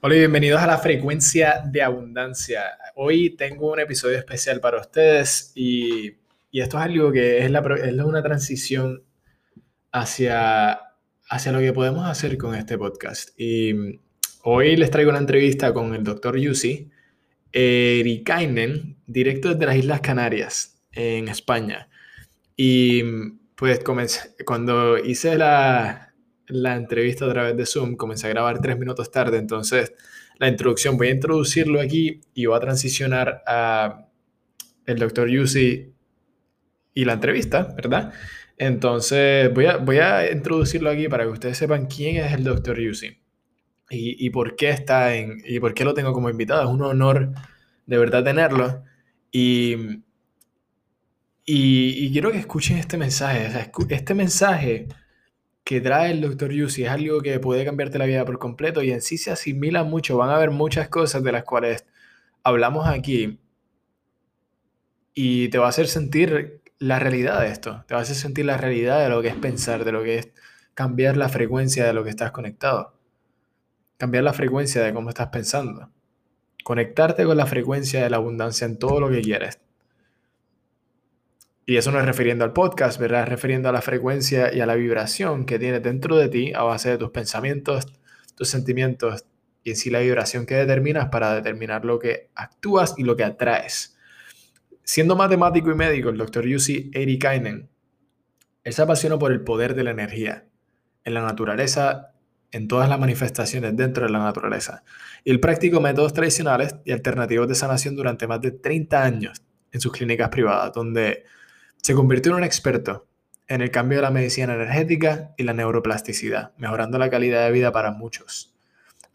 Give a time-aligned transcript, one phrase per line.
[0.00, 2.78] Hola y bienvenidos a la frecuencia de abundancia.
[2.94, 6.14] Hoy tengo un episodio especial para ustedes y,
[6.52, 9.02] y esto es algo que es, la, es una transición
[9.90, 10.78] hacia,
[11.28, 13.30] hacia lo que podemos hacer con este podcast.
[13.36, 13.98] Y
[14.44, 16.92] hoy les traigo una entrevista con el doctor Yusi
[17.50, 21.88] Erikainen, directo desde las Islas Canarias, en España.
[22.54, 23.02] Y
[23.56, 26.07] pues comencé, cuando hice la,
[26.48, 29.92] la entrevista a través de Zoom, comencé a grabar tres minutos tarde, entonces
[30.38, 34.06] la introducción voy a introducirlo aquí y voy a transicionar a
[34.86, 35.92] el doctor Yusi
[36.94, 38.12] y la entrevista, ¿verdad?
[38.56, 42.78] Entonces voy a, voy a introducirlo aquí para que ustedes sepan quién es el doctor
[42.78, 43.18] Yusi
[43.90, 46.62] y, y, por qué está en y por qué lo tengo como invitado.
[46.62, 47.32] Es un honor
[47.86, 48.84] de verdad tenerlo
[49.30, 49.74] y,
[51.44, 53.48] y, y quiero que escuchen este mensaje.
[53.90, 54.88] este mensaje
[55.68, 56.50] que trae el Dr.
[56.50, 59.84] Yusi es algo que puede cambiarte la vida por completo y en sí se asimila
[59.84, 60.16] mucho.
[60.16, 61.84] Van a haber muchas cosas de las cuales
[62.42, 63.38] hablamos aquí
[65.12, 67.84] y te va a hacer sentir la realidad de esto.
[67.86, 70.16] Te va a hacer sentir la realidad de lo que es pensar, de lo que
[70.16, 70.30] es
[70.72, 72.94] cambiar la frecuencia de lo que estás conectado.
[73.98, 75.90] Cambiar la frecuencia de cómo estás pensando.
[76.64, 79.60] Conectarte con la frecuencia de la abundancia en todo lo que quieres.
[81.68, 83.24] Y eso no es refiriendo al podcast, ¿verdad?
[83.24, 86.62] Es refiriendo a la frecuencia y a la vibración que tiene dentro de ti a
[86.62, 87.86] base de tus pensamientos,
[88.34, 89.26] tus sentimientos
[89.62, 93.24] y en sí la vibración que determinas para determinar lo que actúas y lo que
[93.24, 93.98] atraes.
[94.82, 97.68] Siendo matemático y médico, el doctor Jussi Eirikainen,
[98.64, 100.46] él se apasiona por el poder de la energía
[101.04, 102.14] en la naturaleza,
[102.50, 104.84] en todas las manifestaciones dentro de la naturaleza.
[105.22, 109.82] Y él practicó métodos tradicionales y alternativos de sanación durante más de 30 años en
[109.82, 111.24] sus clínicas privadas, donde
[111.82, 113.08] se convirtió en un experto
[113.48, 117.72] en el cambio de la medicina energética y la neuroplasticidad, mejorando la calidad de vida
[117.72, 118.54] para muchos.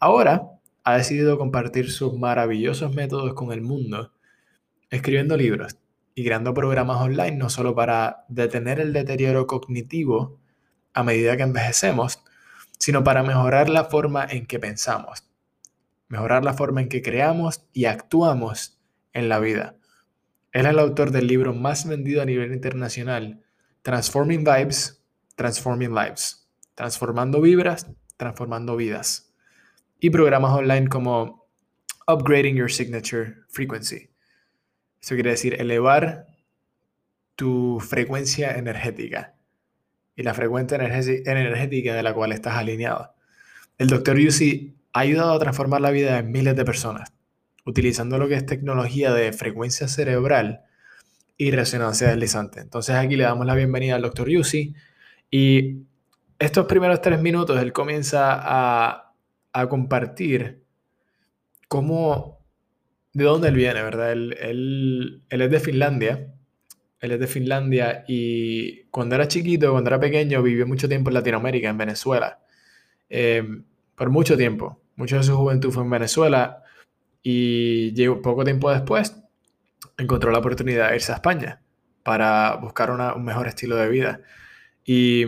[0.00, 0.50] Ahora
[0.82, 4.12] ha decidido compartir sus maravillosos métodos con el mundo,
[4.90, 5.78] escribiendo libros
[6.14, 10.40] y creando programas online no solo para detener el deterioro cognitivo
[10.92, 12.22] a medida que envejecemos,
[12.78, 15.24] sino para mejorar la forma en que pensamos,
[16.08, 18.78] mejorar la forma en que creamos y actuamos
[19.12, 19.76] en la vida.
[20.54, 23.42] Él es el autor del libro más vendido a nivel internacional,
[23.82, 25.04] Transforming Vibes,
[25.34, 29.34] Transforming Lives, transformando vibras, transformando vidas.
[29.98, 31.48] Y programas online como
[32.06, 34.10] Upgrading Your Signature Frequency.
[35.02, 36.28] Eso quiere decir elevar
[37.34, 39.34] tu frecuencia energética
[40.14, 43.12] y la frecuencia energética de la cual estás alineado.
[43.76, 44.16] El Dr.
[44.18, 47.13] Yusi ha ayudado a transformar la vida de miles de personas
[47.64, 50.62] utilizando lo que es tecnología de frecuencia cerebral
[51.36, 52.60] y resonancia deslizante.
[52.60, 54.74] Entonces aquí le damos la bienvenida al doctor Yusi
[55.30, 55.78] y
[56.38, 59.00] estos primeros tres minutos él comienza a,
[59.68, 60.64] compartir
[61.68, 62.40] cómo,
[63.12, 64.10] de dónde él viene, ¿verdad?
[64.10, 66.34] Él, es de Finlandia,
[67.00, 71.14] él es de Finlandia y cuando era chiquito, cuando era pequeño, vivió mucho tiempo en
[71.14, 72.40] Latinoamérica, en Venezuela,
[73.08, 73.44] eh,
[73.94, 74.80] por mucho tiempo.
[74.96, 76.63] Mucho de su juventud fue en Venezuela
[77.26, 79.16] y llegó, poco tiempo después
[79.96, 81.62] encontró la oportunidad de irse a España
[82.02, 84.20] para buscar un mejor estilo de vida.
[84.84, 85.24] Y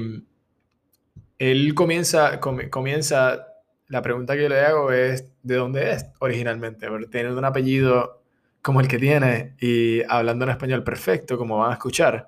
[1.39, 3.47] él comienza, comienza,
[3.89, 6.87] la pregunta que yo le hago es, ¿de dónde es originalmente?
[6.89, 8.23] Porque teniendo un apellido
[8.61, 12.27] como el que tiene y hablando en español perfecto, como van a escuchar,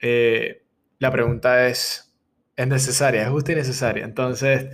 [0.00, 0.64] eh,
[0.98, 2.12] la pregunta es,
[2.56, 3.22] ¿es necesaria?
[3.22, 4.04] ¿Es justa y necesaria?
[4.04, 4.66] Entonces,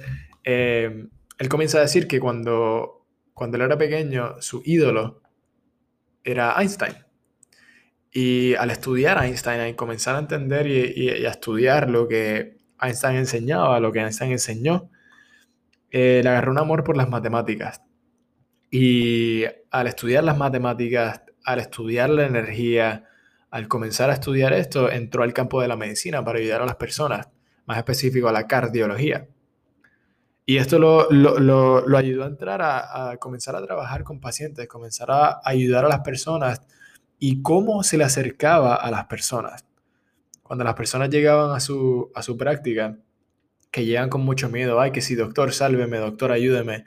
[0.42, 1.06] eh,
[1.38, 2.95] él comienza a decir que cuando
[3.36, 5.20] cuando él era pequeño, su ídolo
[6.24, 6.94] era Einstein.
[8.10, 13.16] Y al estudiar a Einstein, y comenzar a entender y, a estudiar lo que Einstein
[13.16, 14.90] enseñaba, lo que Einstein enseñó,
[15.90, 17.82] eh, le agarró un amor por las matemáticas.
[18.70, 23.04] Y al estudiar las matemáticas, al estudiar la energía,
[23.50, 26.76] al comenzar a estudiar esto, entró al campo de la medicina para ayudar a las
[26.76, 27.28] personas,
[27.66, 29.28] más específico a la cardiología.
[30.48, 35.40] Y esto lo, lo, ayudó a entrar a, comenzar a trabajar con pacientes, comenzar a
[35.44, 36.62] ayudar a las personas
[37.18, 39.64] y cómo se le acercaba a las personas.
[40.44, 42.96] Cuando las personas llegaban a su, a su práctica,
[43.72, 46.84] que llegan con mucho miedo, ay, que si doctor, sálveme, doctor, ayúdeme.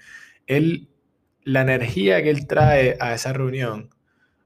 [0.47, 0.89] Él,
[1.43, 3.89] la energía que él trae a esa reunión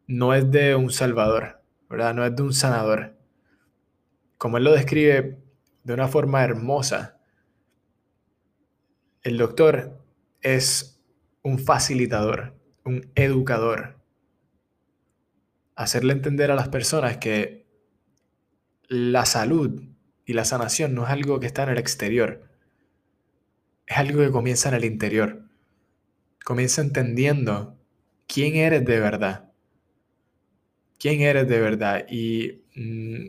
[0.08, 2.16] no es de un salvador, ¿verdad?
[2.16, 3.16] No es de un sanador.
[4.40, 5.38] Como él lo describe
[5.84, 7.13] de una forma hermosa,
[9.24, 9.98] el doctor
[10.42, 11.02] es
[11.42, 13.98] un facilitador, un educador.
[15.76, 17.66] Hacerle entender a las personas que
[18.88, 19.82] la salud
[20.26, 22.50] y la sanación no es algo que está en el exterior,
[23.88, 25.44] es algo que comienza en el interior.
[26.44, 27.78] Comienza entendiendo
[28.28, 29.52] quién eres de verdad.
[31.00, 32.06] Quién eres de verdad.
[32.10, 33.26] Y, mm,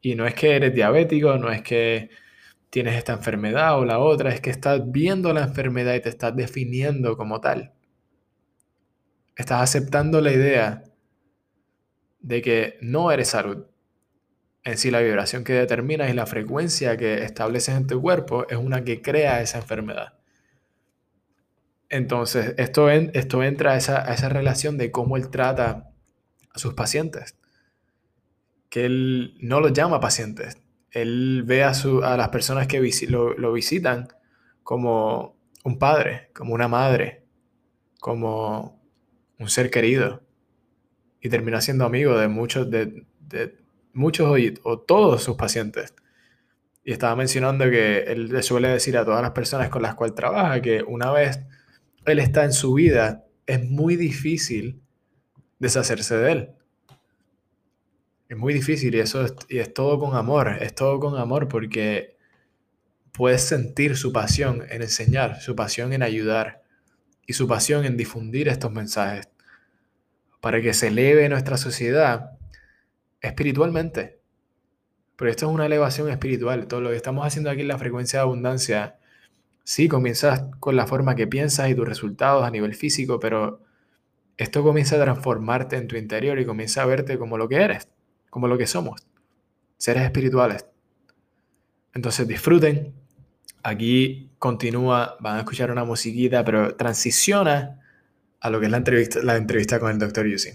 [0.00, 2.10] y no es que eres diabético, no es que
[2.76, 6.36] tienes esta enfermedad o la otra, es que estás viendo la enfermedad y te estás
[6.36, 7.72] definiendo como tal.
[9.34, 10.82] Estás aceptando la idea
[12.20, 13.64] de que no eres salud.
[14.62, 18.58] En sí la vibración que determinas y la frecuencia que estableces en tu cuerpo es
[18.58, 20.18] una que crea esa enfermedad.
[21.88, 25.94] Entonces, esto, esto entra a esa, a esa relación de cómo él trata
[26.52, 27.38] a sus pacientes.
[28.68, 30.58] Que él no los llama pacientes.
[30.90, 34.08] Él ve a, su, a las personas que lo, lo visitan
[34.62, 37.24] como un padre, como una madre,
[38.00, 38.80] como
[39.38, 40.22] un ser querido.
[41.20, 43.56] Y termina siendo amigo de muchos, de, de
[43.92, 45.94] muchos o, todos sus pacientes.
[46.84, 50.14] Y estaba mencionando que él le suele decir a todas las personas con las cuales
[50.14, 51.40] trabaja que una vez
[52.04, 54.82] él está en su vida, es muy difícil
[55.58, 56.55] deshacerse de él.
[58.28, 62.16] Es muy difícil y eso y es todo con amor, es todo con amor porque
[63.12, 66.62] puedes sentir su pasión en enseñar, su pasión en ayudar
[67.26, 69.28] y su pasión en difundir estos mensajes
[70.40, 72.38] para que se eleve nuestra sociedad
[73.20, 74.20] espiritualmente.
[75.16, 76.68] Pero esto es una elevación espiritual.
[76.68, 78.98] Todo lo que estamos haciendo aquí en la frecuencia de abundancia,
[79.64, 83.62] sí, comienzas con la forma que piensas y tus resultados a nivel físico, pero
[84.36, 87.88] esto comienza a transformarte en tu interior y comienza a verte como lo que eres,
[88.36, 89.00] como lo que somos,
[89.78, 90.66] seres espirituales.
[91.94, 92.92] Entonces disfruten.
[93.62, 97.80] Aquí continúa, van a escuchar una musiquita, pero transiciona
[98.38, 100.26] a lo que es la entrevista, la entrevista con el Dr.
[100.26, 100.50] Yusi.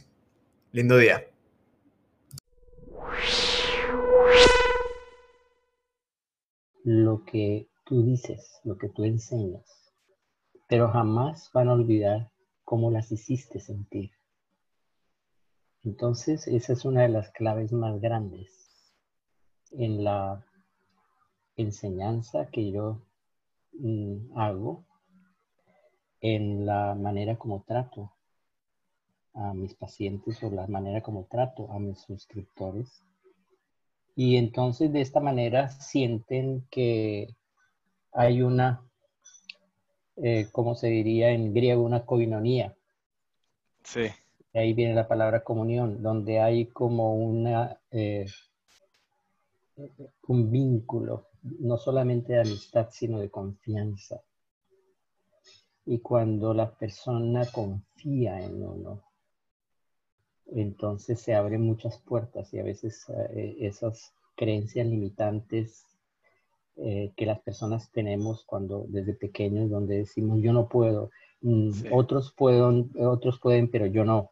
[0.73, 1.25] Lindo día.
[6.83, 9.65] lo que tú dices, lo que tú enseñas,
[10.69, 12.29] pero jamás van a olvidar
[12.63, 14.11] cómo las hiciste sentir.
[15.83, 18.49] Entonces, esa es una de las claves más grandes
[19.71, 20.45] en la
[21.55, 23.01] enseñanza que yo
[23.73, 24.85] mm, hago,
[26.19, 28.13] en la manera como trato
[29.33, 33.03] a mis pacientes o la manera como trato a mis suscriptores
[34.15, 37.35] y entonces de esta manera sienten que
[38.11, 38.83] hay una,
[40.17, 42.75] eh, como se diría en griego, una coinonía.
[43.83, 44.07] Sí.
[44.53, 48.25] Ahí viene la palabra comunión, donde hay como una, eh,
[50.27, 54.21] un vínculo, no solamente de amistad, sino de confianza.
[55.86, 59.01] Y cuando la persona confía en uno,
[60.48, 65.86] entonces se abren muchas puertas y a veces eh, esas creencias limitantes
[66.77, 71.09] eh, que las personas tenemos cuando desde pequeños donde decimos yo no puedo,
[71.42, 74.31] mm, otros pueden, otros pueden, pero yo no.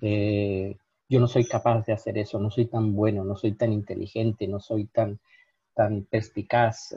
[0.00, 0.76] Eh,
[1.08, 4.48] yo no soy capaz de hacer eso, no soy tan bueno, no soy tan inteligente,
[4.48, 5.18] no soy tan,
[5.74, 6.94] tan perspicaz,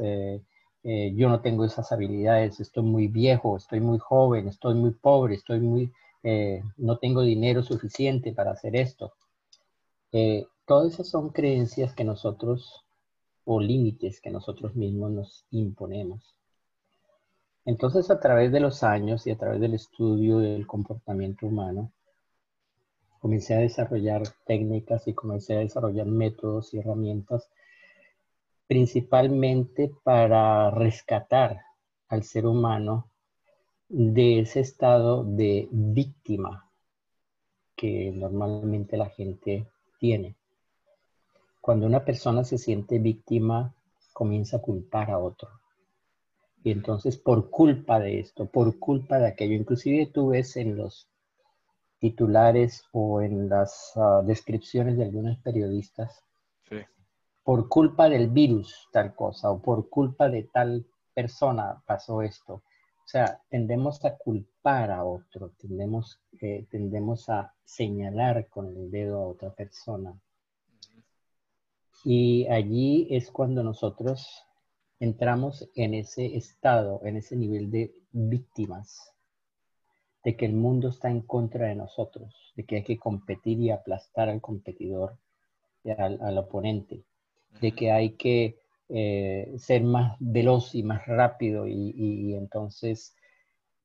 [0.83, 5.59] yo no tengo esas habilidades, estoy muy viejo, estoy muy joven, estoy muy pobre, estoy
[5.59, 5.91] muy,
[6.23, 9.13] eh, no tengo dinero suficiente para hacer esto.
[10.11, 12.83] Eh, todas esas son creencias que nosotros,
[13.45, 16.35] o límites que nosotros mismos nos imponemos.
[17.63, 21.91] Entonces, a través de los años y a través del estudio del comportamiento humano,
[23.27, 27.49] comencé a desarrollar técnicas y comencé a desarrollar métodos y herramientas
[28.67, 31.59] principalmente para rescatar
[32.07, 33.09] al ser humano
[33.89, 36.71] de ese estado de víctima
[37.75, 39.67] que normalmente la gente
[39.99, 40.37] tiene.
[41.59, 43.75] Cuando una persona se siente víctima,
[44.13, 45.49] comienza a culpar a otro.
[46.63, 51.09] Y entonces por culpa de esto, por culpa de aquello, inclusive tú ves en los
[51.99, 56.23] titulares o en las ah, descripciones de algunos periodistas,
[57.43, 62.55] por culpa del virus tal cosa o por culpa de tal persona pasó esto.
[62.55, 69.23] O sea, tendemos a culpar a otro, tendemos, eh, tendemos a señalar con el dedo
[69.23, 70.13] a otra persona.
[72.03, 74.45] Y allí es cuando nosotros
[74.99, 79.13] entramos en ese estado, en ese nivel de víctimas,
[80.27, 83.69] de que el mundo está en contra de nosotros, de que hay que competir y
[83.71, 85.17] aplastar al competidor,
[85.97, 87.05] al, al oponente,
[87.61, 93.15] de que hay que eh, ser más veloz y más rápido y, entonces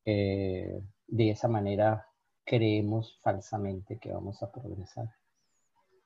[0.05, 2.09] eh, de esa manera
[2.43, 5.15] creemos falsamente que vamos a progresar.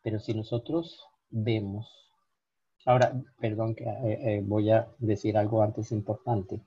[0.02, 2.12] Pero si nosotros vemos,
[2.84, 6.60] ahora, perdón que eh, voy a decir algo antes importante,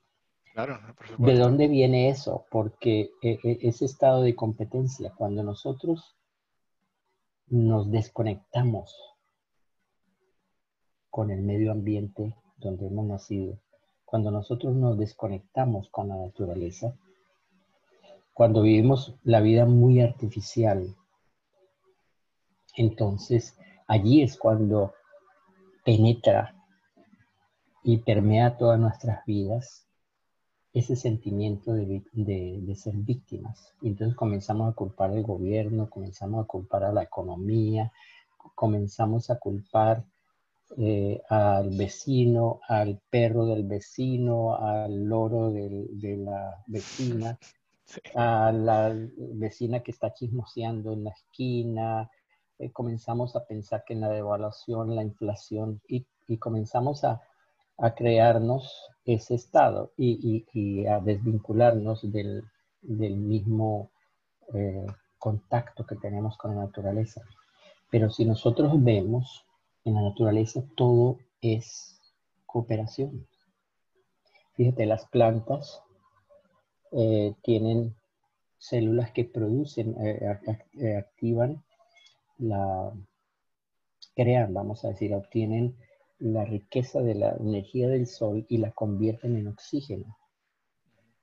[0.52, 0.80] Claro,
[1.18, 2.44] ¿De dónde viene eso?
[2.50, 6.16] Porque eh, eh, ese estado de competencia, cuando nosotros
[7.46, 8.94] nos desconectamos
[11.08, 13.60] con el medio ambiente donde hemos nacido,
[14.04, 16.96] cuando nosotros nos desconectamos con la naturaleza,
[18.34, 20.96] cuando vivimos la vida muy artificial,
[22.76, 24.94] entonces allí es cuando
[25.84, 26.56] penetra
[27.84, 29.86] y permea todas nuestras vidas
[30.72, 33.74] ese sentimiento de, ser víctimas.
[33.80, 37.92] Y entonces comenzamos a culpar al gobierno, comenzamos a culpar a la economía,
[38.54, 40.04] comenzamos a culpar
[40.76, 47.38] eh, al vecino, al perro del vecino, al loro de la vecina,
[48.14, 52.10] a la vecina que está chismoseando en la esquina.
[52.58, 56.06] Eh, comenzamos a pensar que en la devaluación, la inflación, y,
[56.38, 57.20] comenzamos a,
[57.96, 58.70] crearnos
[59.14, 62.44] ese estado y, a desvincularnos del,
[62.82, 63.90] mismo
[64.54, 64.86] eh,
[65.18, 67.22] contacto que tenemos con la naturaleza.
[67.90, 69.44] Pero si nosotros vemos
[69.84, 72.00] en la naturaleza todo es
[72.46, 73.26] cooperación.
[74.54, 75.82] Fíjate, las plantas
[76.92, 77.94] eh, tienen
[78.58, 81.62] células que producen, eh, activan
[82.38, 82.92] la,
[84.14, 85.76] crean, vamos a decir, obtienen
[86.20, 90.18] la riqueza de la energía del sol y la convierten en oxígeno.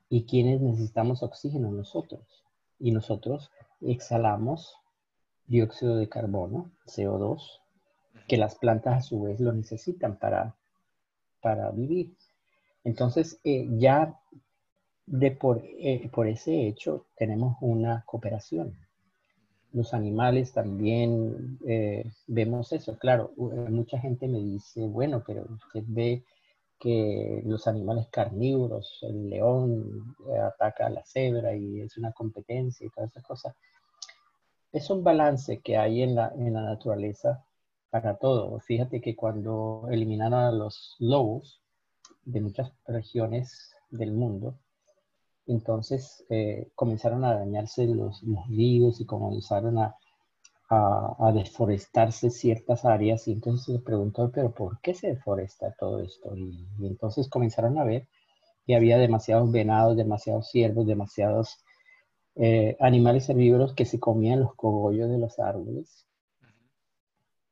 [0.09, 1.71] ¿Y quiénes necesitamos oxígeno?
[1.71, 2.43] Nosotros.
[2.79, 3.51] Y nosotros
[3.81, 4.75] exhalamos
[5.45, 7.61] dióxido de carbono, CO2,
[8.27, 10.55] que las plantas a su vez lo necesitan para,
[11.41, 12.15] para vivir.
[12.83, 14.19] Entonces, eh, ya
[15.05, 18.77] de por, eh, por, ese hecho tenemos una cooperación.
[19.77, 22.97] Los animales también eh, vemos eso.
[22.97, 26.23] Claro, mucha gente me dice, bueno, pero usted ve
[26.79, 32.89] que los animales carnívoros, el león ataca a la cebra y es una competencia y
[32.89, 33.55] todas esas cosas.
[34.71, 37.45] Es un balance que hay en la, en la naturaleza
[37.91, 38.59] para todo.
[38.59, 41.61] Fíjate que cuando eliminaron a los lobos
[42.25, 44.57] de muchas regiones del mundo,
[45.47, 49.95] entonces eh, comenzaron a dañarse los, ríos y comenzaron a,
[50.69, 56.35] a, deforestarse ciertas áreas y entonces se preguntó, pero ¿por qué se deforesta todo esto?
[56.35, 58.07] Y, entonces comenzaron a ver
[58.65, 61.63] que había demasiados venados, demasiados ciervos, demasiados
[62.35, 66.07] eh, animales herbívoros que se comían los cogollos de los árboles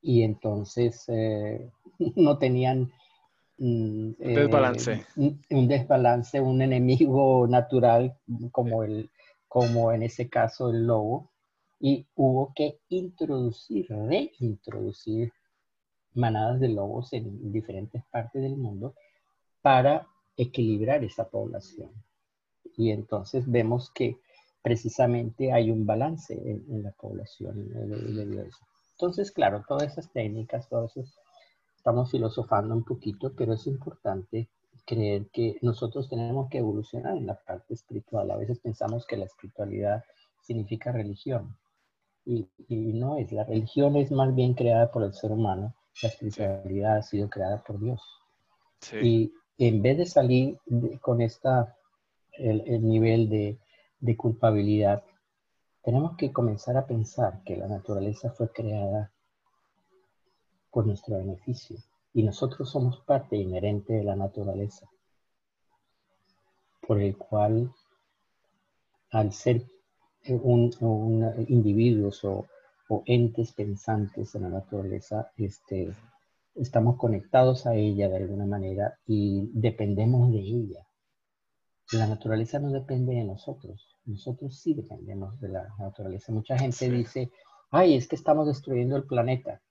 [0.06, 1.72] y entonces eh,
[2.16, 2.92] no tenían
[3.58, 5.06] un desbalance.
[5.18, 8.18] Eh, un, desbalance, un enemigo natural
[8.52, 9.10] como, el,
[9.48, 11.32] como en ese caso el lobo,
[11.80, 15.32] y hubo que introducir, reintroducir
[16.14, 18.96] manadas de lobos en diferentes partes del mundo
[19.62, 20.08] para
[20.38, 21.92] equilibrar esa población.
[22.78, 24.20] Y entonces vemos que
[24.62, 27.70] precisamente hay un balance en, la población
[28.48, 28.66] eso.
[28.94, 31.04] Entonces, claro, todas esas técnicas, todo eso,
[31.86, 34.50] estamos filosofando un poquito, pero es importante
[34.88, 38.32] creer que nosotros tenemos que evolucionar en la parte espiritual.
[38.32, 40.04] A veces pensamos que la espiritualidad
[40.42, 41.56] significa religión
[42.26, 43.32] y, no es.
[43.32, 45.76] La religión es más bien creada por el ser humano.
[46.02, 48.02] La espiritualidad ha sido creada por Dios.
[49.00, 50.58] Y en vez de salir
[51.02, 51.78] con esta,
[52.32, 53.60] el, nivel de,
[54.00, 55.04] de culpabilidad,
[55.84, 59.12] tenemos que comenzar a pensar que la naturaleza fue creada
[60.76, 61.78] por nuestro beneficio
[62.14, 64.86] y nosotros somos parte inherente de la naturaleza,
[66.86, 67.72] por el cual
[69.10, 69.66] al ser
[70.28, 72.46] un, individuos o,
[73.06, 75.94] entes pensantes en la naturaleza, este,
[76.56, 80.86] estamos conectados a ella de alguna manera y dependemos de ella.
[81.94, 86.34] La naturaleza no depende de nosotros, nosotros sí dependemos de la naturaleza.
[86.34, 87.32] Mucha gente dice,
[87.72, 89.62] ay, es que estamos destruyendo el planeta.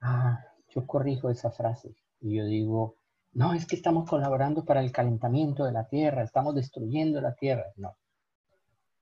[0.00, 2.96] Ah, yo corrijo esa frase y yo digo,
[3.32, 7.66] no, es que estamos colaborando para el calentamiento de la Tierra, estamos destruyendo la Tierra.
[7.76, 7.96] No.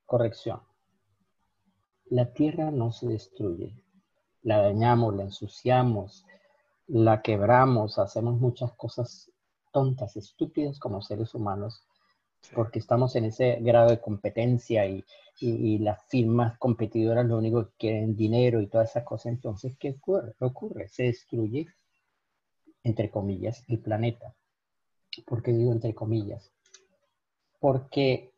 [0.07, 0.61] Corrección.
[2.07, 3.81] La Tierra no se destruye.
[4.43, 6.27] La dañamos, la ensuciamos,
[6.89, 9.31] la quebramos, hacemos muchas cosas
[9.73, 11.87] tontas, estúpidas como seres humanos
[12.53, 15.05] porque estamos en ese grado de competencia y,
[15.79, 19.27] las firmas competidoras lo único que quieren dinero y todas esas cosas.
[19.27, 20.35] Entonces, ¿qué ocurre?
[20.41, 20.89] ocurre?
[20.89, 21.67] Se destruye,
[22.83, 24.35] entre comillas, el planeta.
[25.27, 26.53] ¿Por qué digo entre comillas?
[27.61, 28.33] Porque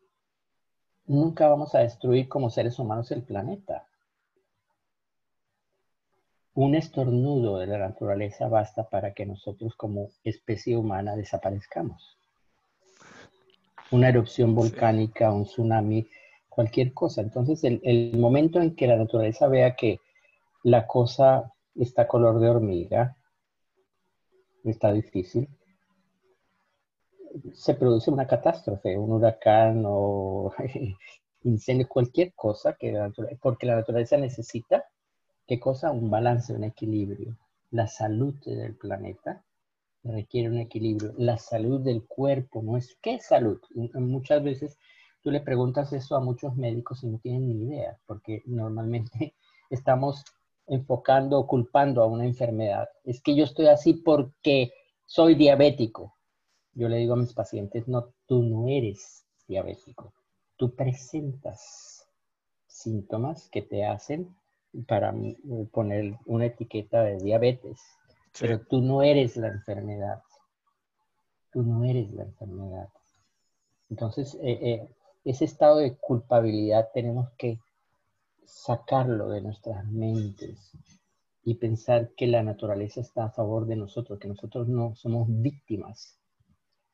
[1.05, 3.87] nunca vamos a destruir como seres humanos el planeta.
[6.55, 12.16] Un estornudo de la naturaleza basta para que nosotros como especie humana desaparezcamos.
[13.91, 16.07] Una erupción volcánica, un tsunami,
[16.49, 17.21] cualquier cosa.
[17.21, 19.99] Entonces, el, el, momento en que la naturaleza vea que
[20.63, 23.15] la cosa está color de hormiga,
[24.63, 25.47] está difícil,
[27.53, 30.53] se produce una catástrofe, un huracán o
[31.43, 32.93] incendio, cualquier cosa, que
[33.41, 34.85] porque la naturaleza necesita,
[35.45, 35.91] ¿qué cosa?
[35.91, 37.37] Un balance, un equilibrio.
[37.71, 39.43] La salud del planeta
[40.11, 41.13] requiere un equilibrio.
[41.17, 43.59] La salud del cuerpo, ¿no es qué salud?
[43.93, 44.77] Muchas veces
[45.21, 49.35] tú le preguntas eso a muchos médicos y no tienen ni idea, porque normalmente
[49.69, 50.23] estamos
[50.67, 52.89] enfocando o culpando a una enfermedad.
[53.03, 54.71] Es que yo estoy así porque
[55.05, 56.15] soy diabético.
[56.73, 60.13] Yo le digo a mis pacientes, no, tú no eres diabético.
[60.57, 62.05] Tú presentas
[62.67, 64.35] síntomas que te hacen
[64.87, 65.13] para
[65.71, 67.79] poner una etiqueta de diabetes
[68.39, 70.21] pero tú no eres la enfermedad.
[71.51, 72.89] Tú no eres la enfermedad.
[73.89, 74.89] Entonces, eh, eh,
[75.23, 77.59] ese estado de culpabilidad tenemos que
[78.45, 80.71] sacarlo de nuestras mentes
[81.43, 86.17] y pensar que la naturaleza está a favor de nosotros, que nosotros no somos víctimas.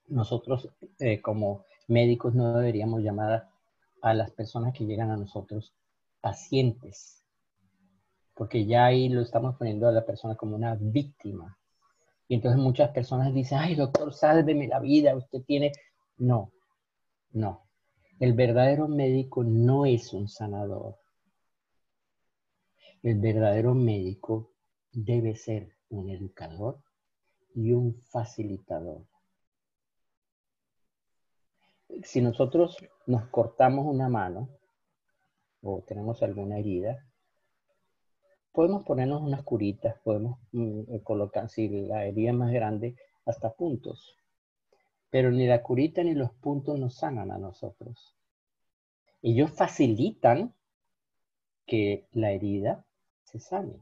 [0.08, 0.70] Nosotros
[1.00, 3.50] eh, como médicos no deberíamos llamar
[4.02, 5.74] a las personas que llegan a nosotros
[6.22, 7.23] pacientes,
[8.34, 11.58] porque ya ahí lo estamos poniendo a la persona como una víctima.
[12.28, 15.72] Y entonces muchas personas dicen, ay, doctor, sálveme la vida, usted tiene...
[16.18, 16.52] No,
[17.32, 17.68] no.
[18.20, 20.98] El verdadero médico no es un sanador.
[23.02, 24.52] El verdadero médico
[24.92, 26.80] debe ser un educador
[27.54, 29.06] y un facilitador.
[32.04, 34.50] Si nosotros nos cortamos una mano
[35.62, 37.06] o tenemos alguna herida,
[38.54, 42.96] podemos ponernos unas curitas, podemos mm, eh, colocar, si la herida es más grande,
[43.26, 44.16] hasta puntos.
[45.10, 48.16] Pero ni la curita ni los puntos nos sanan a nosotros.
[49.22, 50.54] Ellos facilitan
[51.66, 52.86] que la herida
[53.24, 53.82] se sane.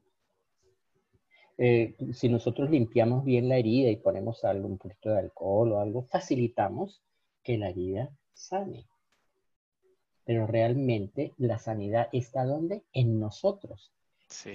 [1.57, 5.79] Eh, si nosotros limpiamos bien la herida y ponemos algo, un poquito de alcohol o
[5.79, 7.01] algo, facilitamos
[7.43, 8.85] que la herida sane.
[10.23, 12.83] Pero realmente la sanidad está donde?
[12.93, 13.91] En nosotros.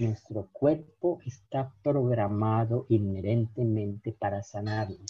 [0.00, 5.06] Nuestro cuerpo está programado inherentemente para sanarnos.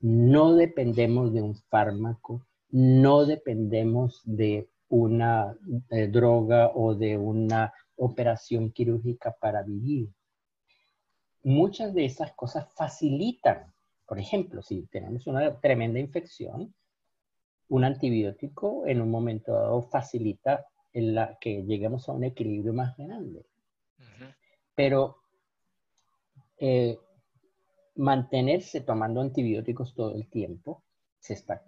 [0.00, 5.56] No dependemos de un fármaco, no dependemos de una
[5.90, 10.10] eh, droga o de una operación quirúrgica para vivir.
[11.42, 13.72] Muchas de esas cosas facilitan.
[14.06, 16.74] Por ejemplo, si tenemos una tremenda infección,
[17.68, 23.46] un antibiótico en un momento dado facilita la, que lleguemos a un equilibrio más grande.
[24.74, 25.16] Pero
[26.58, 26.98] eh,
[27.96, 30.82] mantenerse tomando antibióticos todo el tiempo,
[31.18, 31.62] se está,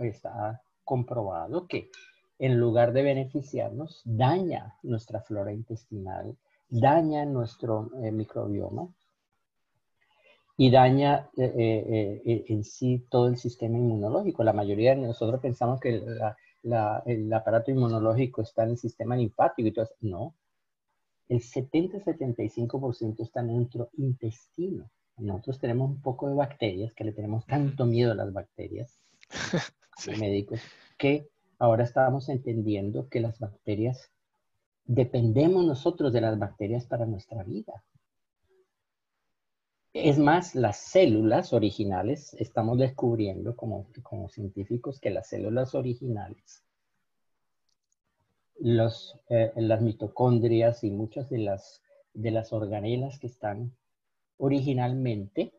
[0.00, 1.90] está comprobado que
[2.38, 6.36] en lugar de beneficiarnos, daña nuestra flora intestinal,
[6.68, 8.88] daña nuestro eh, microbioma
[10.56, 14.44] y daña eh, en sí todo el sistema inmunológico.
[14.44, 16.02] La mayoría de nosotros pensamos que
[17.06, 19.94] el aparato inmunológico está en el sistema linfático y todo eso.
[20.00, 20.34] No,
[21.28, 24.90] el 70-75% está en nuestro intestino.
[25.16, 29.00] Nosotros tenemos un poco de bacterias, que le tenemos tanto miedo a las bacterias,
[30.18, 30.60] médicos,
[30.98, 34.10] que ahora estamos entendiendo que las bacterias,
[34.84, 37.84] dependemos nosotros de las bacterias para nuestra vida.
[39.92, 46.64] Es más, las células originales, estamos descubriendo como, como científicos que las células originales
[48.60, 53.72] los, eh, las mitocondrias y muchas de las, de las organelas que están
[54.38, 55.52] originalmente,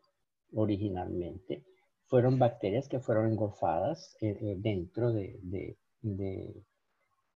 [0.54, 1.64] originalmente,
[2.06, 5.76] fueron bacterias que fueron engolfadas eh, eh, dentro de, de,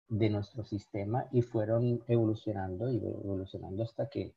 [0.09, 4.35] de, nuestro sistema y fueron evolucionando y evolucionando hasta que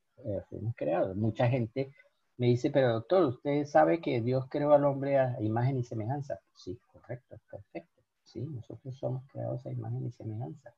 [0.49, 1.15] fuimos creados.
[1.15, 1.91] Mucha gente
[2.38, 6.39] me dice, pero doctor, ¿usted sabe que Dios creó al hombre a imagen y semejanza?
[6.55, 8.01] Sí, correcto, perfecto.
[8.23, 10.73] Sí, nosotros somos creados a imagen y semejanza.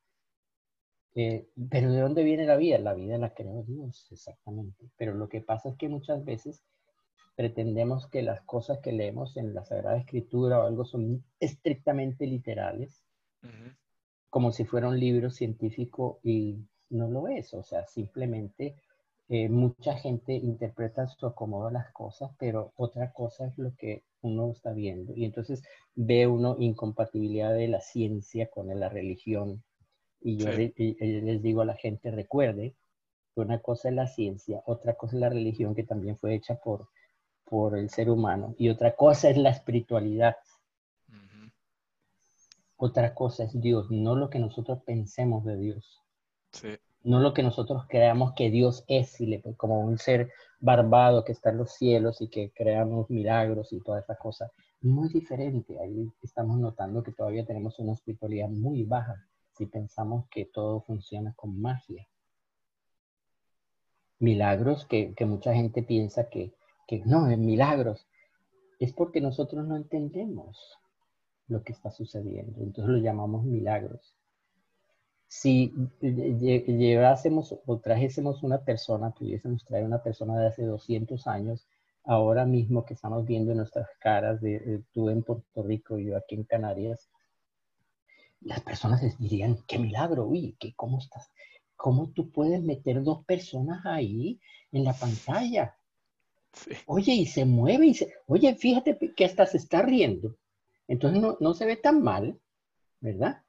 [1.16, 2.78] Eh, pero ¿de dónde viene la vida?
[2.78, 4.90] La vida la creó Dios, exactamente.
[4.98, 6.62] Pero lo que pasa es que muchas veces
[7.36, 13.02] pretendemos que las cosas que leemos en la Sagrada Escritura o algo son estrictamente literales,
[14.30, 16.58] como si fuera un libro científico y
[16.90, 17.54] no lo es.
[17.54, 18.76] O sea, simplemente
[19.30, 24.52] eh, mucha gente interpreta su acomodo las cosas, pero otra cosa es lo que uno
[24.52, 25.14] está viendo.
[25.16, 25.64] Y entonces
[25.96, 29.64] ve uno incompatibilidad de la ciencia con la religión
[30.26, 32.76] y yo les digo a la gente, recuerde
[33.34, 36.56] que una cosa es la ciencia, otra cosa es la religión que también fue hecha
[36.56, 36.90] por,
[37.44, 40.36] por el ser humano y otra cosa es la espiritualidad.
[42.76, 46.02] otra cosa es Dios, no lo que nosotros pensemos de Dios.
[47.04, 49.20] No lo que nosotros creamos que Dios es,
[49.58, 54.04] como un ser barbado que está en los cielos y que creamos milagros y todas
[54.04, 54.52] esas cosas.
[54.82, 55.80] Muy diferente.
[55.80, 59.24] Ahí estamos notando que todavía tenemos una espiritualidad muy baja
[59.58, 62.08] si pensamos que todo funciona con magia.
[64.20, 66.54] Milagros que, mucha gente piensa que,
[66.88, 68.08] que no, es milagros.
[68.80, 70.78] Es porque nosotros no entendemos
[71.48, 72.62] lo que está sucediendo.
[72.62, 74.16] Entonces lo llamamos milagros.
[75.28, 81.68] Si llevásemos o trajésemos una persona, pudiésemos traer una persona de hace 200 años,
[82.04, 86.36] ahora mismo que estamos viendo en nuestras caras, de, tú en Puerto Rico yo aquí
[86.36, 87.10] en Canarias,
[88.46, 91.32] las personas dirían, qué milagro, uy, ¿qué, ¿cómo estás?
[91.76, 94.40] ¿Cómo tú puedes meter dos personas ahí
[94.72, 95.76] en la pantalla?
[96.86, 98.14] Oye, y se mueve y se...
[98.28, 100.38] Oye, fíjate que hasta se está riendo.
[100.88, 102.40] Entonces no, se ve tan mal,
[103.02, 103.42] ¿verdad?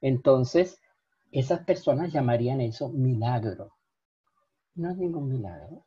[0.00, 0.80] Entonces,
[1.30, 3.74] esas personas llamarían eso milagro.
[4.74, 5.84] No es ningún milagro.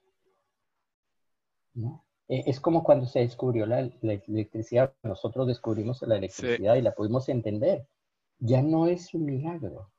[1.74, 2.06] ¿No?
[2.28, 4.94] E, es como cuando se descubrió la, electricidad.
[5.02, 7.88] Nosotros descubrimos la electricidad y la pudimos entender.
[8.42, 9.90] Ya no es un milagro.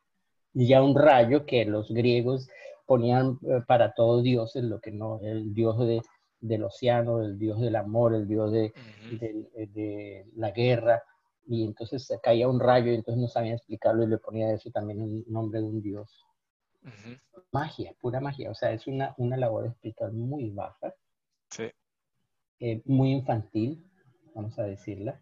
[0.52, 2.48] Ya un rayo que los griegos
[2.84, 6.02] ponían eh, para todos dioses, lo que no, el dios de,
[6.40, 8.74] del océano, el dios del amor, el dios de,
[9.10, 11.02] de, la guerra,
[11.46, 15.00] y entonces caía un rayo y entonces no sabían explicarlo y le ponía eso también
[15.00, 16.26] el nombre de un dios.
[17.52, 20.92] Magia, pura magia, o sea, es una, una labor espiritual muy baja,
[21.48, 21.70] sí.
[22.58, 23.84] Eh, muy infantil,
[24.34, 25.20] vamos a decirla,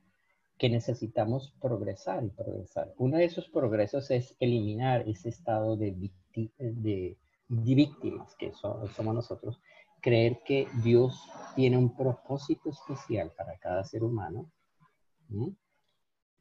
[0.61, 2.93] que necesitamos progresar y progresar.
[2.99, 6.13] Uno de esos progresos es eliminar ese estado de,
[6.59, 7.17] de,
[7.49, 9.59] víctimas que somos nosotros
[10.03, 11.19] creer que Dios
[11.57, 14.51] tiene un propósito especial para cada ser humano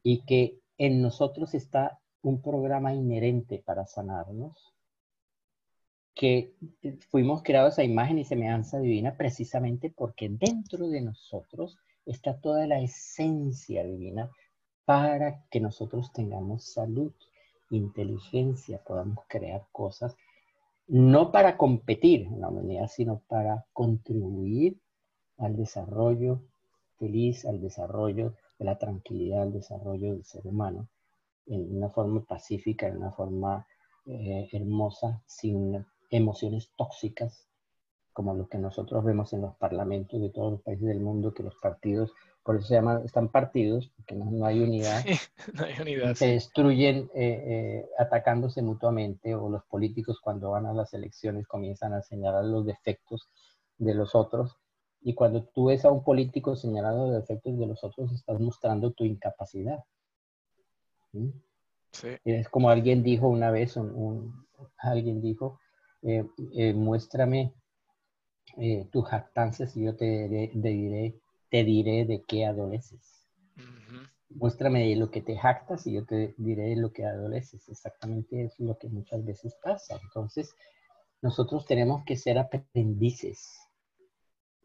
[0.02, 4.74] y que en nosotros está un programa inherente para sanarnos,
[6.14, 6.52] que
[7.08, 11.78] fuimos creados a imagen y semejanza divina precisamente porque dentro de nosotros
[12.10, 14.30] está toda la esencia divina
[14.84, 17.12] para que nosotros tengamos salud,
[17.70, 20.16] inteligencia, podamos crear cosas
[20.90, 24.80] no para competir en la humanidad, sino para contribuir
[25.38, 26.42] al desarrollo
[26.98, 30.88] feliz, al desarrollo de la tranquilidad, al desarrollo del ser humano,
[31.46, 33.68] en una forma pacífica, en una forma
[34.04, 37.46] eh, hermosa, sin emociones tóxicas,
[38.12, 41.42] como lo que nosotros vemos en los parlamentos de todos los países del mundo, que
[41.42, 45.04] los partidos por eso se llaman, están partidos, porque no, hay unidad.
[45.54, 46.14] no hay unidad.
[46.14, 51.92] Se destruyen eh, eh, atacándose mutuamente, o los políticos cuando van a las elecciones comienzan
[51.92, 53.28] a señalar los defectos
[53.78, 54.56] de los otros.
[55.02, 58.92] Y cuando tú ves a un político señalando los defectos de los otros, estás mostrando
[58.92, 59.84] tu incapacidad.
[61.12, 61.32] Sí.
[62.24, 64.46] Es como alguien dijo una vez, un,
[64.78, 65.58] alguien dijo,
[66.02, 66.24] eh,
[66.74, 67.52] muéstrame
[68.90, 73.26] tu jactancia y yo te diré te diré de qué adoleces.
[74.30, 77.68] Muéstrame lo que te jactas y yo te diré lo que adoleces.
[77.68, 79.98] Exactamente es lo que muchas veces pasa.
[80.02, 80.54] Entonces,
[81.20, 83.58] nosotros tenemos que ser aprendices,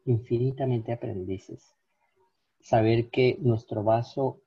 [0.04, 1.74] infinitamente aprendices.
[2.60, 4.40] Saber que nuestro vaso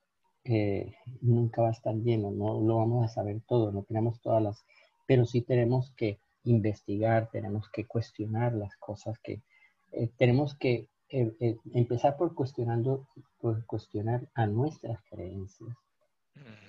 [0.44, 4.42] eh, nunca va a estar lleno, no lo vamos a saber todo, no tenemos todas
[4.42, 4.64] las,
[5.06, 9.42] pero sí tenemos que investigar, tenemos que cuestionar las cosas que
[9.92, 13.08] eh, tenemos que eh, eh, empezar por cuestionando,
[13.40, 15.76] por cuestionar a nuestras creencias.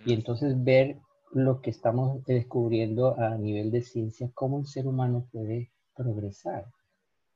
[0.05, 0.97] Y entonces ver
[1.31, 6.65] lo que estamos descubriendo a nivel de ciencia, cómo el ser humano puede progresar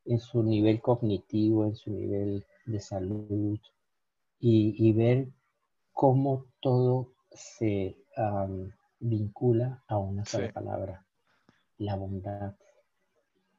[0.06, 3.60] en su nivel cognitivo, en su nivel de salud
[4.40, 5.30] y, ver
[5.94, 7.96] cómo todo se
[9.00, 11.05] vincula a una sola palabra,
[11.78, 12.56] la bondad.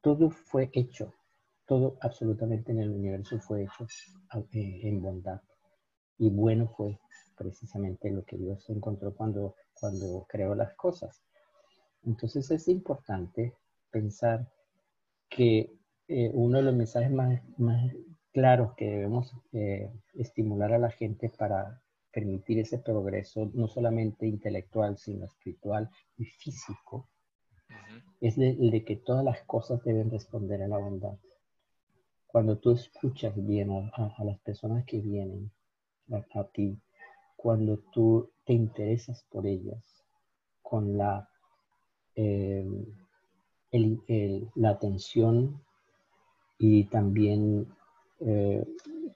[0.01, 1.13] Todo fue hecho
[1.67, 3.87] todo absolutamente en el universo fue hecho
[4.53, 5.41] eh, en bondad.
[6.17, 6.99] Y bueno fue
[7.37, 11.23] precisamente lo que Dios encontró cuando, cuando creó las cosas.
[12.05, 13.55] Entonces es importante
[13.91, 14.49] pensar
[15.29, 15.73] que
[16.09, 17.93] eh, uno de los mensajes más, más
[18.33, 24.97] claros que debemos eh, estimular a la gente para permitir ese progreso, no solamente intelectual,
[24.97, 27.09] sino espiritual y físico,
[28.21, 31.17] es de que todas las cosas deben responder a la bondad
[32.37, 35.51] cuando tú escuchas bien a, las personas que vienen
[36.35, 36.79] a, ti,
[37.35, 39.83] cuando tú te interesas por ellas,
[40.61, 41.27] con la,
[42.15, 42.85] em,
[44.55, 45.63] la atención
[46.59, 47.69] y también
[48.21, 48.63] eh,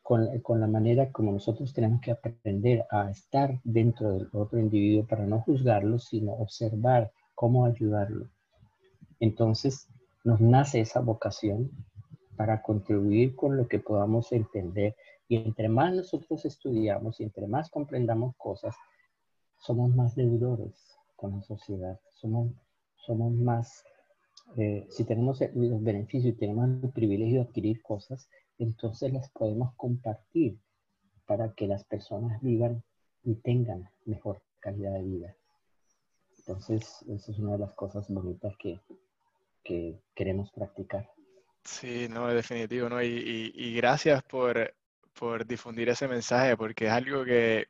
[0.03, 5.27] con, la manera como nosotros tenemos que aprender a estar dentro del otro individuo para
[5.27, 8.31] no juzgarlo, sino observar cómo ayudarlo.
[9.21, 9.87] Entonces
[10.25, 11.71] nos nace esa vocación
[12.37, 14.97] para contribuir con lo que podamos entender.
[15.29, 18.75] Y entre más nosotros estudiamos y entre más comprendamos cosas,
[19.59, 22.01] somos más deudores con la sociedad.
[22.15, 22.53] Somos,
[22.97, 23.85] somos más,
[24.57, 28.29] eh, si tenemos los beneficios y tenemos el privilegio de adquirir cosas,
[28.59, 30.59] entonces las podemos compartir
[31.27, 32.83] para que las personas vivan
[33.23, 35.37] y tengan mejor calidad de vida.
[36.39, 38.81] Entonces, esa es una de las cosas bonitas que,
[39.63, 41.11] queremos practicar.
[41.65, 43.03] Sí, no, definitivo, ¿no?
[43.03, 44.75] Y, gracias por,
[45.47, 47.69] difundir ese mensaje, porque es algo que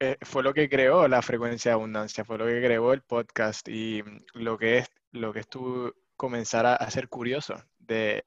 [0.00, 3.68] eh, fue lo que creó la frecuencia de abundancia, fue lo que creó el podcast
[3.68, 4.02] y
[4.34, 8.24] lo que es, lo que es tú comenzar a, ser curioso de,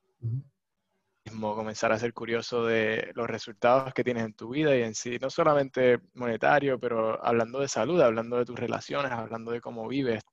[1.40, 5.18] comenzar a ser curioso de los resultados que tienes en tu vida y en sí,
[5.22, 10.24] no solamente monetario, pero hablando de salud, hablando de tus relaciones, hablando de cómo vives.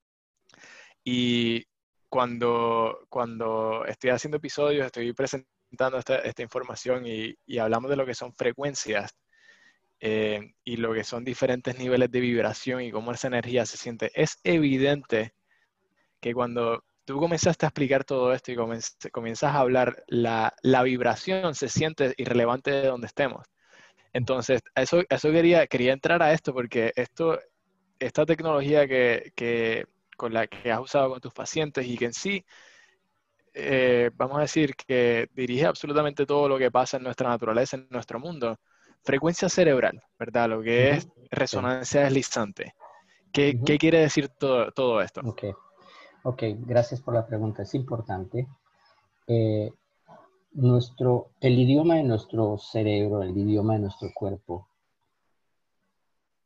[1.04, 1.64] Y
[2.08, 8.06] cuando, cuando estoy haciendo episodios, estoy presentando esta, esta información y, y, hablamos de lo
[8.06, 9.14] que son frecuencias
[10.00, 14.10] eh, y lo que son diferentes niveles de vibración y cómo esa energía se siente,
[14.14, 15.34] es evidente
[16.20, 18.56] que cuando tú comenzaste a explicar todo esto y
[19.10, 23.46] comienzas a hablar, la, la, vibración se siente irrelevante de donde estemos.
[24.12, 27.38] Entonces, eso, eso quería, quería entrar a esto porque esto,
[27.98, 29.86] esta tecnología que, que,
[30.18, 32.44] con la que has usado con tus pacientes y que en sí,
[33.54, 37.87] eh, vamos a decir que dirige absolutamente todo lo que pasa en nuestra naturaleza, en
[37.88, 38.59] nuestro mundo,
[39.02, 40.50] frecuencia cerebral, ¿verdad?
[40.50, 42.74] Lo que es resonancia deslizante.
[43.33, 45.20] ¿Qué, ¿Qué, quiere decir todo, todo esto?
[45.24, 45.52] Okay.
[46.24, 47.62] Ok, gracias por la pregunta.
[47.62, 48.48] Es importante.
[49.28, 49.70] Eh,
[50.52, 54.68] nuestro, el idioma de nuestro cerebro, el idioma de nuestro cuerpo,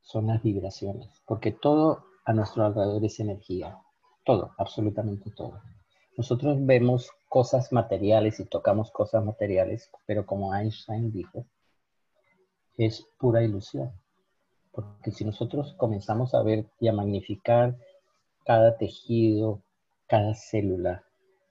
[0.01, 3.77] son las vibraciones, porque todo a nuestro alrededor es energía.
[4.23, 5.61] Todo, absolutamente todo.
[6.17, 11.45] Nosotros vemos cosas materiales y tocamos cosas materiales, pero como Einstein dijo,
[12.77, 13.91] es pura ilusión.
[14.71, 17.75] Porque si nosotros comenzamos a ver y a magnificar
[18.45, 19.61] cada tejido,
[20.07, 21.03] cada célula.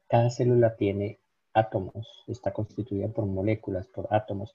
[0.09, 1.19] Cada célula tiene
[1.55, 4.55] átomos, está constituida por moléculas, por átomos.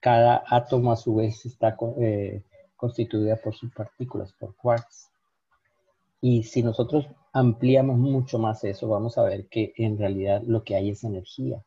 [0.00, 2.42] Cada átomo a su vez está eh,
[2.76, 5.10] constituida por sus partículas, por quarks.
[6.20, 10.74] Y si nosotros ampliamos mucho más eso, vamos a ver que en realidad lo que
[10.74, 11.62] hay es energía.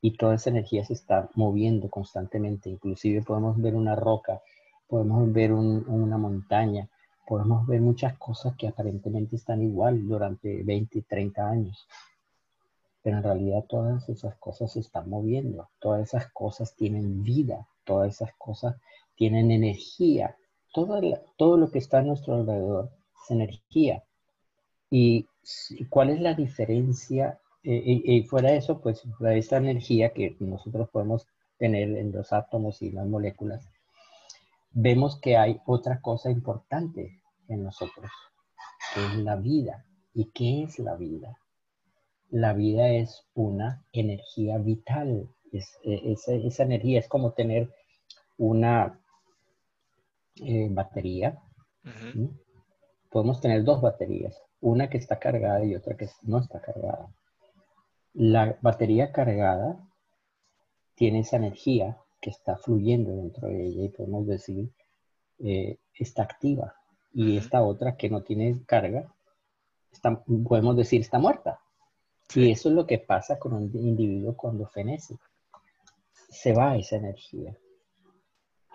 [0.00, 2.70] Y toda esa energía se está moviendo constantemente.
[2.70, 4.42] Inclusive podemos ver una roca,
[4.86, 6.88] podemos ver una montaña,
[7.26, 11.86] podemos ver muchas cosas que aparentemente están igual durante 20, 30 años.
[13.02, 18.14] Pero en realidad todas esas cosas se están moviendo, todas esas cosas tienen vida, todas
[18.14, 18.76] esas cosas
[19.14, 20.36] tienen energía.
[20.72, 21.00] Todo,
[21.36, 22.97] todo lo que está a nuestro alrededor
[23.28, 24.04] es energía.
[24.90, 25.26] ¿Y
[25.88, 27.40] cuál es la diferencia?
[27.62, 29.02] Eh, y, fuera de eso, pues
[29.34, 31.26] esta energía que nosotros podemos
[31.58, 33.68] tener en los átomos y las moléculas,
[34.70, 38.10] vemos que hay otra cosa importante en nosotros,
[38.94, 39.84] que es la vida.
[40.14, 41.38] ¿Y qué es la vida?
[42.30, 45.28] La vida es una energía vital.
[45.52, 47.70] Es, e, esa energía es como tener
[48.36, 49.00] una
[50.36, 51.38] eh, batería.
[53.10, 57.08] Podemos tener dos baterías, una que está cargada y otra que no está cargada.
[58.14, 59.78] La batería cargada
[60.94, 64.70] tiene esa energía que está fluyendo dentro de ella y podemos decir
[65.38, 66.74] eh, está activa
[67.12, 69.12] y esta otra que no tiene carga,
[70.44, 71.60] podemos decir está muerta.
[72.34, 75.16] Y eso es lo que pasa con un individuo cuando fenece.
[76.28, 77.56] Se va esa energía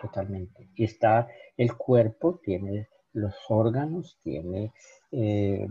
[0.00, 0.68] totalmente.
[0.74, 4.72] Y está el cuerpo, tiene los órganos, tiene
[5.12, 5.66] eh,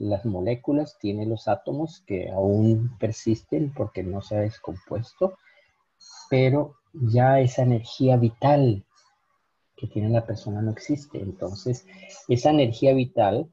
[0.00, 5.36] las moléculas, tiene los átomos que aún persisten porque no se ha descompuesto,
[6.30, 8.84] pero ya esa energía vital
[9.76, 11.18] que tiene la persona no existe.
[11.20, 11.86] Entonces,
[12.28, 13.50] esa energía vital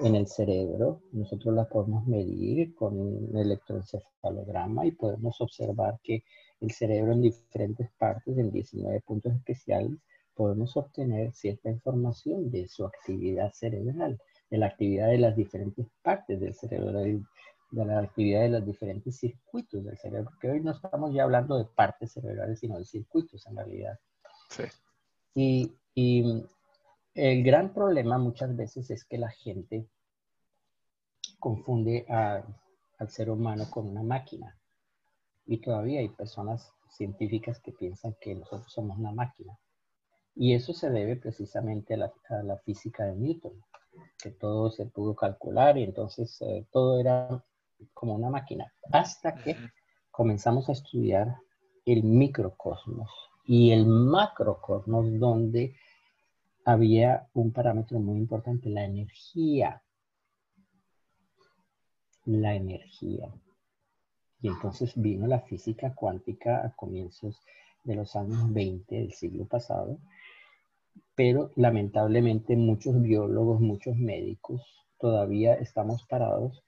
[0.00, 6.22] en el cerebro, nosotros la podemos medir con un electroencefalograma y podemos observar que
[6.60, 9.98] el cerebro en diferentes partes, en 19 puntos especiales,
[10.36, 14.20] podemos obtener cierta información de su actividad cerebral,
[14.50, 19.16] de la actividad de las diferentes partes del cerebro, de la actividad de los diferentes
[19.16, 23.46] circuitos del cerebro, porque hoy no estamos ya hablando de partes cerebrales, sino de circuitos
[23.46, 23.98] en realidad.
[24.50, 24.64] Sí.
[25.34, 26.44] Y,
[27.14, 29.88] el gran problema muchas veces es que la gente
[31.38, 34.58] confunde al ser humano con una máquina.
[35.46, 39.58] Y todavía hay personas científicas que piensan que nosotros somos una máquina.
[40.36, 43.54] Y eso se debe precisamente a la, física de Newton,
[44.22, 47.42] que todo se pudo calcular y entonces eh, todo era
[47.94, 49.56] como una máquina, hasta que
[50.10, 51.36] comenzamos a estudiar
[51.86, 53.10] el microcosmos
[53.46, 55.74] y el macrocosmos, donde
[56.66, 59.82] había un parámetro muy importante, la energía.
[62.26, 63.32] La energía.
[64.42, 67.40] Y entonces vino la física cuántica a comienzos
[67.86, 69.98] de los años 20 del siglo pasado,
[71.14, 74.62] pero lamentablemente muchos biólogos, muchos médicos
[74.98, 76.62] todavía estamos parados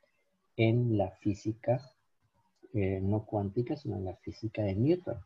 [0.56, 1.80] en la física
[2.74, 5.18] eh, no cuántica, sino en la física de Newton.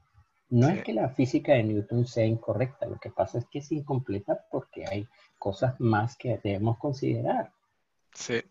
[0.50, 3.72] No es que la física de Newton sea incorrecta, lo que pasa es que es
[3.72, 7.50] incompleta porque hay cosas más que debemos considerar.
[8.14, 8.42] Sí.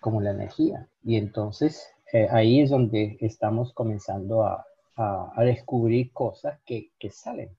[0.00, 0.88] Como la energía.
[1.02, 4.64] Y entonces eh, ahí es donde estamos comenzando a,
[5.38, 7.56] descubrir cosas que, salen.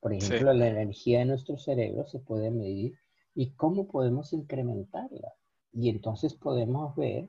[0.00, 2.94] Por ejemplo, la energía de nuestro cerebro se puede medir
[3.34, 5.32] y cómo podemos incrementarla.
[5.72, 7.28] Y entonces podemos ver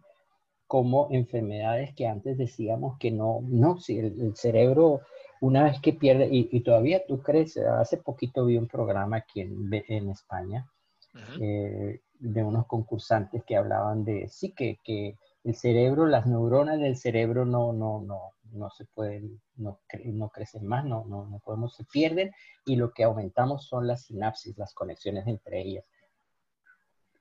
[0.68, 5.02] cómo enfermedades que antes decíamos que no, no, si el cerebro
[5.42, 9.70] una vez que pierde, y, todavía tú crees, hace poquito vi un programa aquí en,
[9.88, 10.70] en España
[11.42, 16.96] eh, de unos concursantes que hablaban de, sí, que, que, el cerebro, las neuronas del
[16.96, 21.76] cerebro no, no, no, no se pueden, no, no crecen más, no, no, no podemos,
[21.76, 22.32] se pierden
[22.66, 25.86] y lo que aumentamos son las sinapsis, las conexiones entre ellas.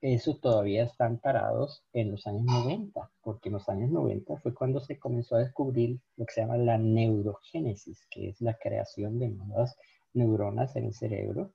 [0.03, 4.81] Eso todavía están parados en los años 90, porque en los años 90 fue cuando
[4.81, 9.29] se comenzó a descubrir lo que se llama la neurogénesis, que es la creación de
[9.29, 9.77] nuevas
[10.15, 11.53] neuronas en el cerebro,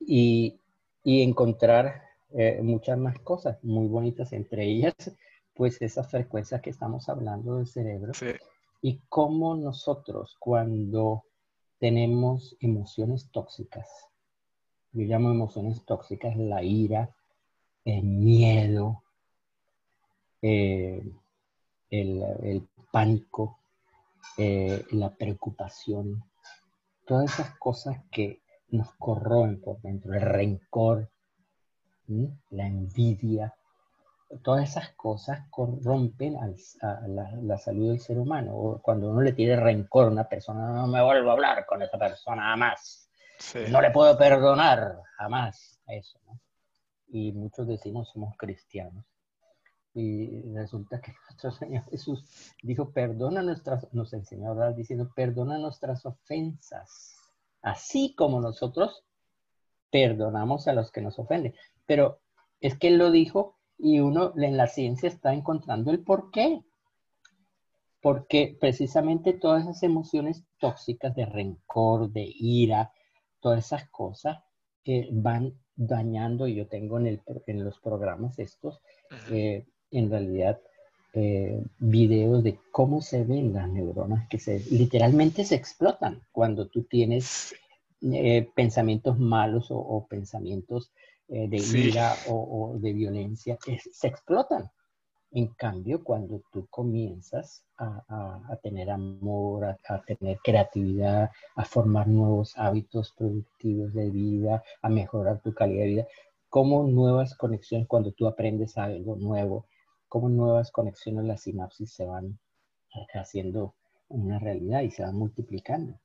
[0.00, 0.60] y,
[1.04, 4.94] encontrar eh, muchas más cosas muy bonitas, entre ellas,
[5.56, 8.12] pues esas frecuencias que estamos hablando del cerebro,
[8.82, 11.24] y cómo nosotros cuando
[11.78, 13.88] tenemos emociones tóxicas,
[14.92, 17.10] yo llamo emociones tóxicas la ira,
[17.84, 19.02] el miedo,
[20.42, 21.02] eh,
[21.90, 23.58] el, pánico,
[24.36, 26.22] eh, la preocupación,
[27.06, 31.10] todas esas cosas que nos corroen por dentro, el rencor,
[32.50, 33.55] la envidia,
[34.42, 36.48] todas esas cosas corrompen a
[37.08, 38.80] la, la, salud del ser humano.
[38.82, 41.98] cuando uno le tiene rencor a una persona, no me vuelvo a hablar con esa
[41.98, 43.06] persona más
[43.68, 46.40] no le puedo perdonar jamás a eso, ¿no?
[47.08, 49.04] Y muchos decimos somos cristianos.
[49.94, 55.58] Y resulta que nuestro Señor Jesús dijo, perdona nuestras, nos enseñó a hablar diciendo, perdona
[55.58, 57.16] nuestras ofensas,
[57.62, 59.04] así como nosotros
[59.90, 61.54] perdonamos a los que nos ofenden.
[61.86, 62.20] Pero
[62.60, 66.62] es que Él lo dijo y uno en la ciencia está encontrando el por qué.
[68.00, 72.92] Porque precisamente todas esas emociones tóxicas de rencor, de ira,
[73.40, 74.38] todas esas cosas
[74.84, 78.80] que van dañando, y yo tengo en, el, en los programas estos,
[79.30, 80.60] eh, en realidad,
[81.18, 86.82] eh, videos de cómo se ven las neuronas que se literalmente se explotan cuando tú
[86.82, 87.54] tienes
[88.02, 90.92] eh, pensamientos malos o, pensamientos
[91.28, 93.58] de ira o, de violencia,
[93.92, 94.70] se explotan.
[95.32, 103.12] En cambio, cuando tú comienzas a, tener amor, a, tener creatividad, a formar nuevos hábitos
[103.12, 106.06] productivos de vida, a mejorar tu calidad de vida,
[106.48, 109.66] como nuevas conexiones, cuando tú aprendes algo nuevo,
[110.08, 112.38] como nuevas conexiones, las sinapsis se van
[113.12, 113.74] haciendo
[114.08, 115.98] una realidad y se van multiplicando.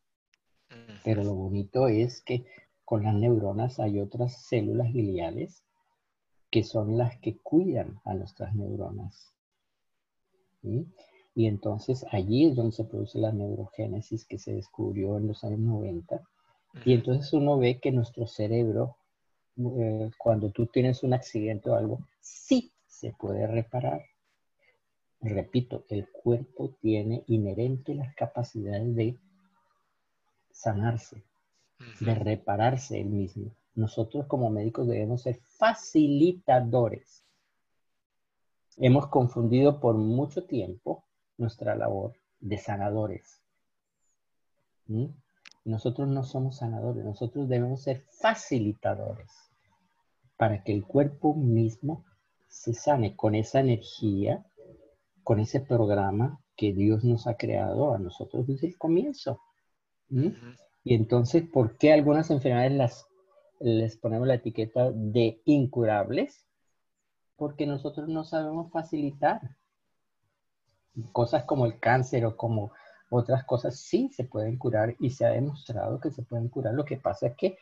[1.03, 2.45] Pero lo bonito es que
[2.91, 5.63] con las neuronas hay otras células gliales
[6.49, 9.33] que son las que cuidan a nuestras neuronas.
[10.61, 15.59] Y entonces allí es donde se produce la neurogénesis que se descubrió en los años
[15.59, 16.21] 90.
[16.83, 18.97] Y entonces uno ve que nuestro cerebro,
[19.55, 24.03] eh, cuando tú tienes un accidente o algo, sí se puede reparar.
[25.21, 29.17] Repito, el cuerpo tiene inherente las capacidades de
[30.51, 31.23] sanarse,
[31.99, 37.23] de repararse él mismo nosotros como médicos debemos ser facilitadores.
[38.77, 41.05] Hemos confundido por mucho tiempo
[41.37, 43.41] nuestra labor de sanadores.
[44.87, 45.05] ¿Mm?
[45.65, 49.31] Nosotros no somos sanadores, nosotros debemos ser facilitadores
[50.37, 52.03] para que el cuerpo mismo
[52.47, 54.43] se sane con esa energía,
[55.23, 59.39] con ese programa que Dios nos ha creado a nosotros desde el comienzo.
[60.09, 60.29] ¿Mm?
[60.83, 63.07] Y entonces, ¿por qué algunas enfermedades las
[63.61, 66.47] les ponemos la etiqueta de incurables
[67.35, 69.39] porque nosotros no sabemos facilitar
[71.11, 72.71] cosas como el cáncer o como
[73.09, 76.73] Otras cosas sí se pueden curar y se ha demostrado que se pueden curar.
[76.73, 77.57] Lo que pasa es que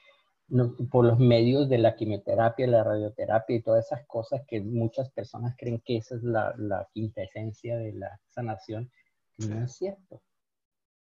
[0.92, 5.56] por los medios de la quimioterapia, la radioterapia y todas esas cosas que muchas personas
[5.58, 8.92] creen que esa es la, la quinta esencia de la sanación,
[9.38, 10.22] no es cierto.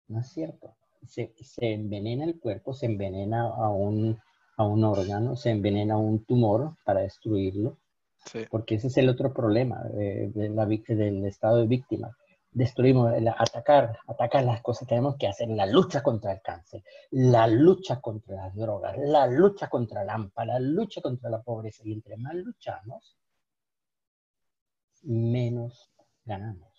[0.08, 0.76] No es cierto.
[1.06, 4.18] Se, se, envenena el cuerpo, se envenena a un,
[4.56, 7.78] a un órgano, se envenena un tumor para destruirlo.
[8.50, 12.16] Porque ese es el otro problema de, la, del estado de víctima
[12.56, 17.46] destruimos, atacar, atacar las cosas que tenemos que hacer, la lucha contra el cáncer, la
[17.46, 21.82] lucha contra las drogas, la lucha contra la AMPA, la lucha contra la pobreza.
[21.84, 23.18] Y entre más luchamos,
[25.02, 25.90] menos
[26.24, 26.75] ganamos.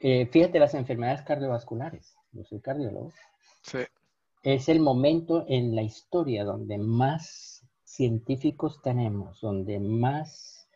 [0.00, 2.14] Eh, fíjate las enfermedades cardiovasculares.
[2.32, 3.12] Yo soy cardiólogo.
[3.62, 3.78] Sí.
[4.42, 10.68] Es el momento en la historia donde más científicos tenemos, donde más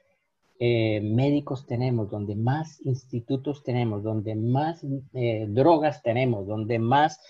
[0.59, 7.21] eh, médicos tenemos, donde más institutos tenemos, donde más eh, drogas tenemos, donde más...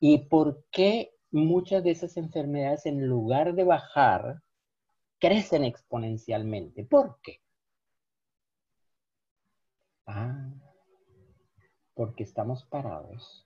[0.00, 4.42] ¿Y por qué muchas de esas enfermedades en lugar de bajar,
[5.18, 6.84] crecen exponencialmente?
[6.84, 7.40] ¿Por qué?
[10.06, 10.50] Ah,
[11.98, 13.44] porque estamos parados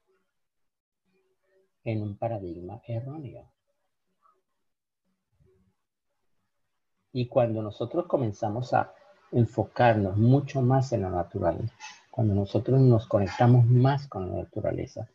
[1.84, 3.50] en un paradigma erróneo.
[7.14, 8.92] Y cuando nosotros comenzamos a
[9.30, 11.72] enfocarnos mucho más en lo natural,
[12.10, 15.08] cuando nosotros nos conectamos más con la naturaleza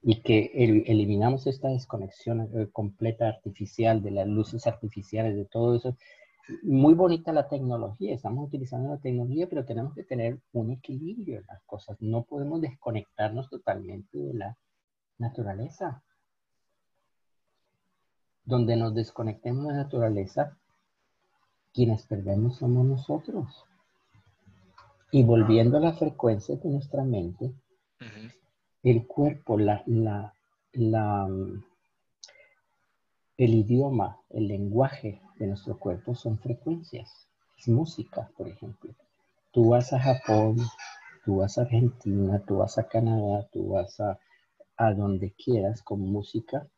[0.00, 0.52] y que
[0.86, 5.96] eliminamos esta desconexión eh, completa artificial de las luces artificiales, de todo eso,
[6.62, 11.46] muy bonita la tecnología, estamos utilizando la tecnología, pero tenemos que tener un equilibrio en
[11.46, 11.96] las cosas.
[12.00, 14.56] No podemos desconectarnos totalmente de la
[15.18, 16.02] naturaleza
[18.44, 20.56] donde nos desconectemos de la naturaleza,
[21.74, 23.64] quienes perdemos somos nosotros.
[25.10, 27.52] Y volviendo a la frecuencia de nuestra mente,
[28.82, 30.32] el cuerpo, la, la,
[30.72, 31.28] la,
[33.36, 37.28] el idioma, el lenguaje de nuestro cuerpo son frecuencias.
[37.58, 38.94] Es música, por ejemplo.
[39.52, 40.56] Tú vas a Japón,
[41.24, 44.18] tú vas a Argentina, tú vas a Canadá, tú vas a,
[44.76, 46.68] a donde quieras con música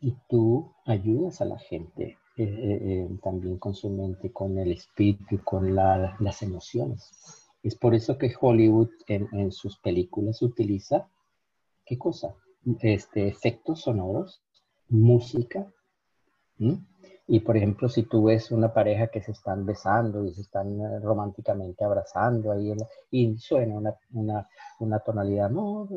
[0.00, 4.72] y tú ayudas a la gente eh, eh, eh, también con su mente, con el
[4.72, 7.10] espíritu, con las emociones.
[7.62, 11.06] Es por eso que Hollywood en, sus películas utiliza,
[11.84, 12.34] ¿qué cosa?
[12.80, 14.40] Este, efectos sonoros,
[14.88, 15.70] música.
[17.32, 21.00] Y por ejemplo, si tú ves una pareja que se están besando y se están
[21.00, 22.74] románticamente abrazando ahí
[23.12, 24.48] y suena una, una,
[24.80, 25.88] una tonalidad, no,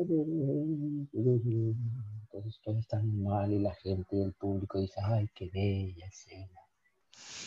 [1.12, 6.60] entonces todo está mal y la gente y el público dice, ay, qué bella escena.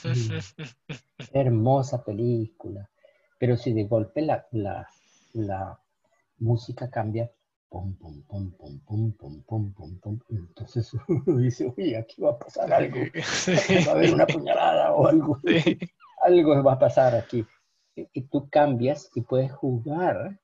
[1.32, 2.90] hermosa película.
[3.40, 4.86] Pero si de golpe la, la,
[5.32, 5.80] la
[6.40, 7.32] música cambia,
[7.70, 12.32] pum, pum, pum, pum, pum, pum, pum, pum, pum, entonces uno dice, uy, aquí va
[12.32, 12.98] a pasar algo.
[13.88, 15.40] Va a haber una puñalada o algo.
[16.24, 17.46] Algo va a pasar aquí.
[17.96, 20.40] Y tú cambias y puedes jugar,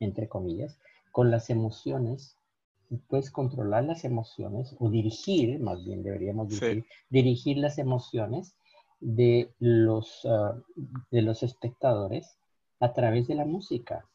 [0.00, 0.78] entre comillas,
[1.12, 2.36] con las emociones
[3.08, 8.54] puedes controlar las emociones o dirigir, más bien deberíamos decir, dirigir las emociones
[9.00, 10.56] de los, ah,
[11.10, 12.38] de los espectadores
[12.80, 14.06] a través de la música.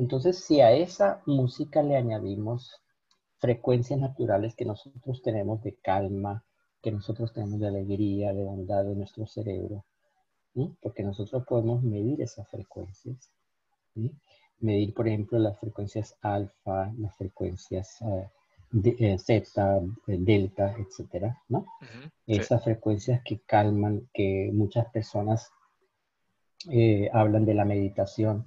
[0.00, 2.80] Entonces, si a esa música le añadimos
[3.36, 6.42] frecuencias naturales que nosotros tenemos de calma,
[6.80, 9.84] que nosotros tenemos de alegría, de bondad de nuestro cerebro,
[10.80, 13.30] porque nosotros podemos medir esas frecuencias
[14.60, 21.66] medir, por ejemplo, las frecuencias alfa, las frecuencias eh, zeta, eh, delta, etcétera, ¿no?
[22.26, 25.50] Esas frecuencias que calman, que muchas personas
[27.12, 28.46] hablan de la meditación,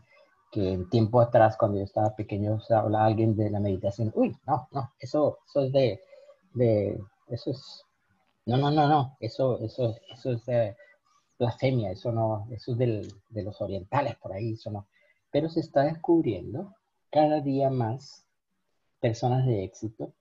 [0.54, 4.38] que en tiempo atrás, cuando yo estaba pequeño, se habla alguien de la meditación, uy,
[4.46, 6.00] no, no, eso, eso es de,
[6.54, 7.84] de, eso es,
[8.46, 10.78] no, no, no, no, eso, eso, eso es de
[11.40, 14.88] blasfemia, eso no, eso es del, de los orientales por ahí, eso no.
[15.32, 16.76] Pero se está descubriendo
[17.10, 18.24] cada día más
[19.00, 20.14] personas de éxito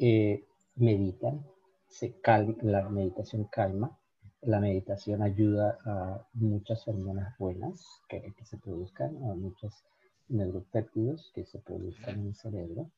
[0.00, 1.46] eh, meditan,
[1.86, 3.96] se calma, la meditación calma,
[4.42, 9.84] la meditación ayuda a muchas hormonas buenas que, se produzcan, a muchos
[10.28, 12.90] neuropéptidos que se produzcan en el cerebro.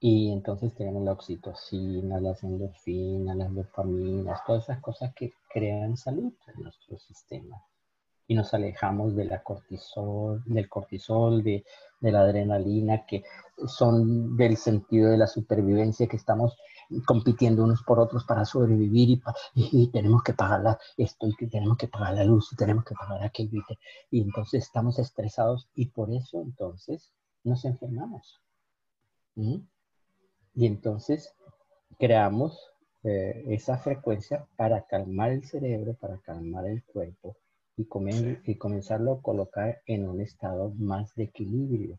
[0.00, 6.32] Y entonces tenemos la oxitocina, las endorfinas, las dopaminas, todas esas cosas que crean salud
[6.54, 7.62] en nuestro sistema
[8.26, 11.64] y nos alejamos de la cortisol, del cortisol, de,
[12.00, 13.22] de, la adrenalina, que
[13.66, 16.56] son del sentido de la supervivencia, que estamos
[17.02, 19.20] compitiendo unos por otros para sobrevivir
[19.54, 23.22] y, tenemos que pagar esto y tenemos que pagar la luz y tenemos que pagar
[23.22, 23.62] aquello
[24.10, 28.40] y, entonces estamos estresados y por eso entonces nos enfermamos.
[29.36, 31.34] Y entonces
[31.98, 32.58] creamos
[33.02, 37.36] eh, esa frecuencia para calmar el cerebro, para calmar el cuerpo
[37.76, 37.86] y,
[38.44, 41.98] y comenzarlo a colocar en un estado más de equilibrio.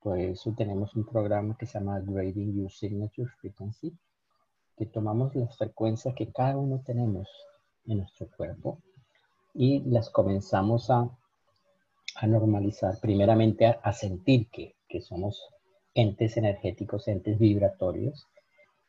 [0.00, 3.96] Por eso tenemos un programa que se llama Grading Your Signature Frequency,
[4.76, 7.28] que tomamos las frecuencias que cada uno tenemos
[7.86, 8.78] en nuestro cuerpo
[9.54, 11.08] y las comenzamos a,
[12.16, 15.40] a normalizar, primeramente a, sentir que, que somos
[15.94, 18.26] entes energéticos, entes vibratorios.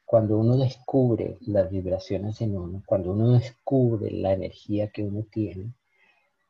[0.05, 5.73] Cuando uno descubre las vibraciones en uno, cuando uno descubre la energía que uno tiene,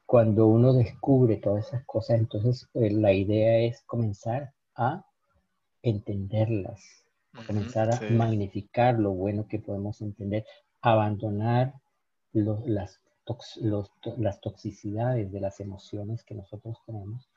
[0.05, 5.05] cuando uno descubre todas esas cosas, entonces eh, la idea es comenzar a
[5.81, 7.04] entenderlas,
[7.47, 10.45] comenzar a magnificar lo bueno que podemos entender,
[10.81, 11.73] abandonar
[12.33, 12.99] las,
[14.17, 17.29] las toxicidades de las emociones que nosotros tenemos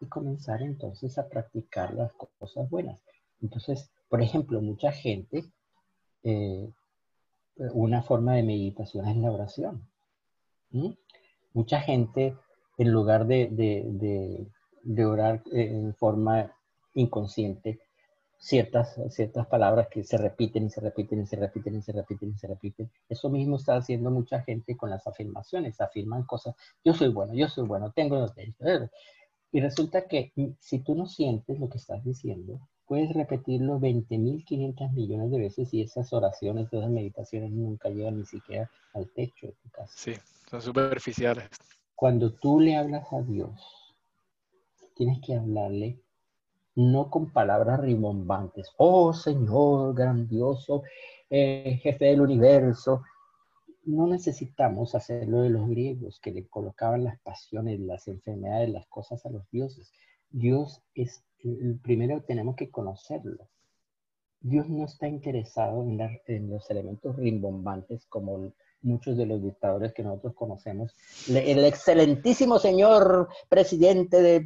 [0.00, 3.00] y comenzar entonces a practicar las cosas buenas.
[3.42, 5.44] Entonces, por ejemplo, mucha gente,
[6.22, 6.70] eh,
[7.56, 9.86] una forma de meditación es la oración.
[11.52, 12.36] Mucha gente,
[12.78, 13.48] en lugar de,
[14.82, 16.52] de orar en forma
[16.94, 17.80] inconsciente,
[18.38, 22.30] ciertas, ciertas palabras que se repiten y se repiten y se repiten y se repiten
[22.30, 22.90] y se repiten.
[23.08, 25.80] Eso mismo está haciendo mucha gente con las afirmaciones.
[25.80, 26.54] Afirman cosas,
[26.84, 28.32] yo soy bueno, yo soy bueno, tengo los
[29.52, 35.30] Y resulta que si tú no sientes lo que estás diciendo, puedes repetirlo 20.500 millones
[35.30, 39.70] de veces y esas oraciones, esas meditaciones nunca llegan ni siquiera al techo de tu
[39.70, 39.92] casa.
[39.96, 40.14] Sí,
[40.50, 41.48] son superficiales.
[41.94, 43.94] Cuando tú le hablas a Dios,
[44.94, 46.03] tienes que hablarle
[46.76, 48.70] no con palabras rimbombantes.
[48.76, 50.82] Oh Señor grandioso,
[51.30, 53.02] eh, jefe del universo.
[53.84, 59.24] No necesitamos hacerlo de los griegos que le colocaban las pasiones, las enfermedades, las cosas
[59.26, 59.92] a los dioses.
[60.30, 63.48] Dios es, el primero tenemos que conocerlo.
[64.40, 68.52] Dios no está interesado en, en los elementos rimbombantes como
[68.84, 70.94] muchos de los dictadores que nosotros conocemos.
[71.28, 74.40] el excelentísimo señor presidente de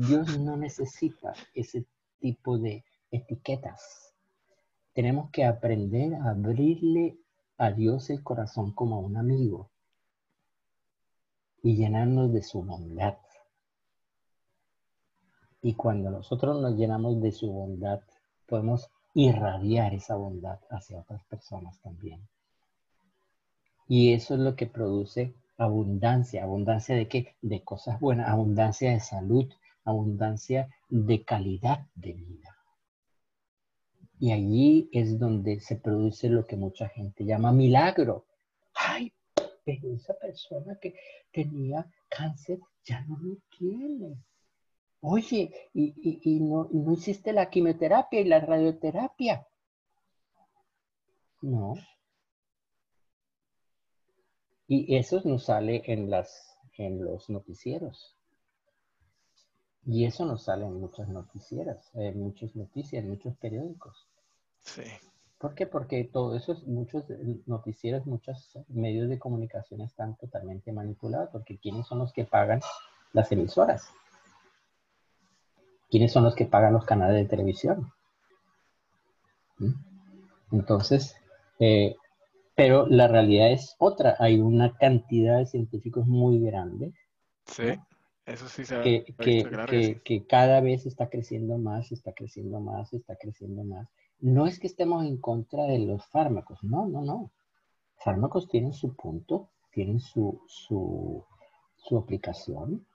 [0.00, 1.84] Dios no necesita ese
[2.20, 4.14] tipo de etiquetas.
[4.94, 7.18] Tenemos que aprender a abrirle
[7.58, 9.68] a Dios el corazón como a un amigo
[11.62, 13.18] y llenarnos de su bondad.
[15.60, 18.00] Y cuando nosotros nos llenamos de su bondad,
[18.46, 22.26] podemos irradiar esa bondad hacia otras personas también.
[23.86, 26.44] Y eso es lo que produce abundancia.
[26.44, 27.34] ¿Abundancia de qué?
[27.42, 29.46] De cosas buenas, abundancia de salud,
[29.84, 32.56] abundancia de calidad de vida.
[34.18, 38.26] Y allí es donde se produce lo que mucha gente llama milagro.
[38.74, 39.14] Ay,
[39.64, 40.94] pero esa persona que
[41.32, 44.22] tenía cáncer ya no lo tiene.
[45.00, 49.46] Oye, y, no, no hiciste la quimioterapia y la radioterapia.
[51.40, 51.74] No.
[54.66, 58.19] Y eso nos sale en, las, en los noticieros.
[59.86, 64.06] Y eso nos sale en muchas noticieras, en muchas noticias, en muchos periódicos.
[64.60, 64.82] Sí.
[65.38, 65.66] ¿Por qué?
[65.66, 67.04] Porque todo eso, muchos
[67.46, 72.60] noticieros, muchos medios de comunicación están totalmente manipulados, porque ¿quiénes son los que pagan
[73.14, 73.88] las emisoras?
[75.90, 77.90] ¿Quiénes son los que pagan los canales de televisión?
[79.58, 79.72] ¿Mm?
[80.52, 81.16] Entonces,
[81.58, 81.96] eh,
[82.54, 84.16] pero la realidad es otra.
[84.18, 86.92] Hay una cantidad de científicos muy grande.
[87.46, 87.78] Sí.
[88.26, 93.64] Eso sí se que, que, cada vez está creciendo más, está creciendo más, está creciendo
[93.64, 93.88] más.
[94.20, 97.30] No es que estemos en contra de los fármacos, no, no, no.
[97.96, 101.24] Fármacos tienen su punto, tienen su, su,
[101.76, 102.86] su aplicación,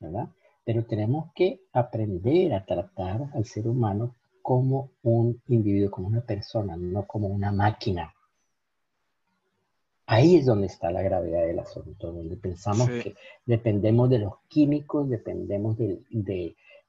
[0.00, 0.28] ¿verdad?
[0.64, 6.76] Pero tenemos que aprender a tratar al ser humano como un individuo, como una persona,
[6.76, 8.14] no como una máquina.
[10.10, 15.06] Ahí es donde está la gravedad del asunto, donde pensamos que dependemos de los químicos,
[15.06, 16.00] dependemos de,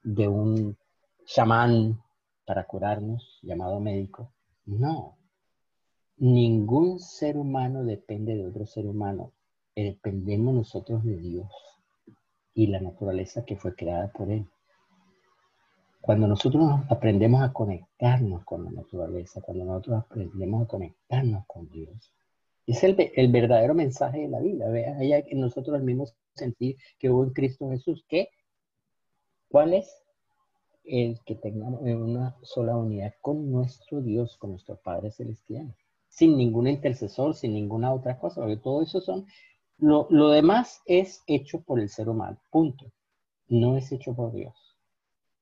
[0.02, 0.74] de, un
[1.26, 2.00] chamán
[2.46, 4.32] para curarnos, llamado médico.
[4.64, 5.18] No,
[6.16, 9.34] ningún ser humano depende de otro ser humano.
[9.76, 11.50] Dependemos nosotros de Dios
[12.54, 14.46] y la naturaleza que fue creada por Él.
[16.00, 22.14] Cuando nosotros aprendemos a conectarnos con la naturaleza, cuando nosotros aprendemos a conectarnos con Dios,
[22.70, 24.68] es el, el, verdadero mensaje de la Biblia.
[24.68, 28.04] Vean, allá en nosotros el mismo sentir que hubo en Cristo Jesús.
[28.08, 28.28] ¿Qué?
[29.48, 30.00] ¿Cuál es?
[30.84, 35.74] el que tengamos una sola unidad con nuestro Dios, con nuestro Padre Celestial,
[36.08, 39.26] sin ningún intercesor, sin ninguna otra cosa, porque todo eso son,
[39.78, 42.92] lo, lo demás es hecho por el ser humano, punto.
[43.48, 44.54] No es hecho por Dios.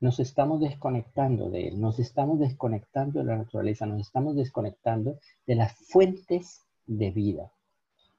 [0.01, 5.55] Nos estamos desconectando de Él, nos estamos desconectando de la naturaleza, nos estamos desconectando de
[5.57, 7.53] las fuentes de vida.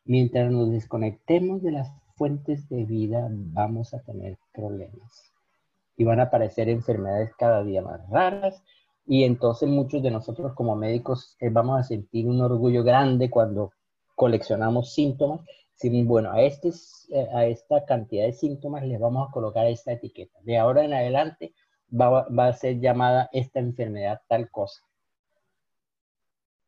[0.05, 5.33] Mientras nos desconectemos de las fuentes de vida, vamos a tener problemas
[5.97, 8.63] y van a aparecer enfermedades cada día más raras.
[9.05, 13.73] Y entonces muchos de nosotros como médicos eh, vamos a sentir un orgullo grande cuando
[14.15, 15.41] coleccionamos síntomas.
[15.73, 16.69] Si, bueno, a, este,
[17.11, 20.39] eh, a esta cantidad de síntomas les vamos a colocar esta etiqueta.
[20.43, 21.53] De ahora en adelante
[21.89, 24.81] va, va a ser llamada esta enfermedad tal cosa.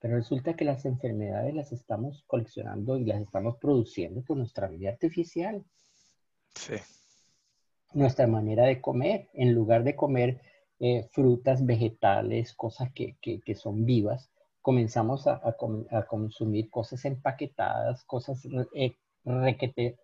[0.01, 4.89] Pero resulta que las enfermedades las estamos coleccionando y las estamos produciendo con nuestra vida
[4.89, 5.63] artificial.
[6.55, 6.73] Sí
[7.93, 9.29] nuestra manera de comer.
[9.33, 10.41] En lugar de comer
[10.79, 13.15] eh, frutas, vegetales, cosas que,
[13.55, 14.29] son vivas,
[14.61, 15.55] comenzamos a,
[16.07, 18.95] consumir cosas empaquetadas, cosas eh,
[19.25, 19.97] requete,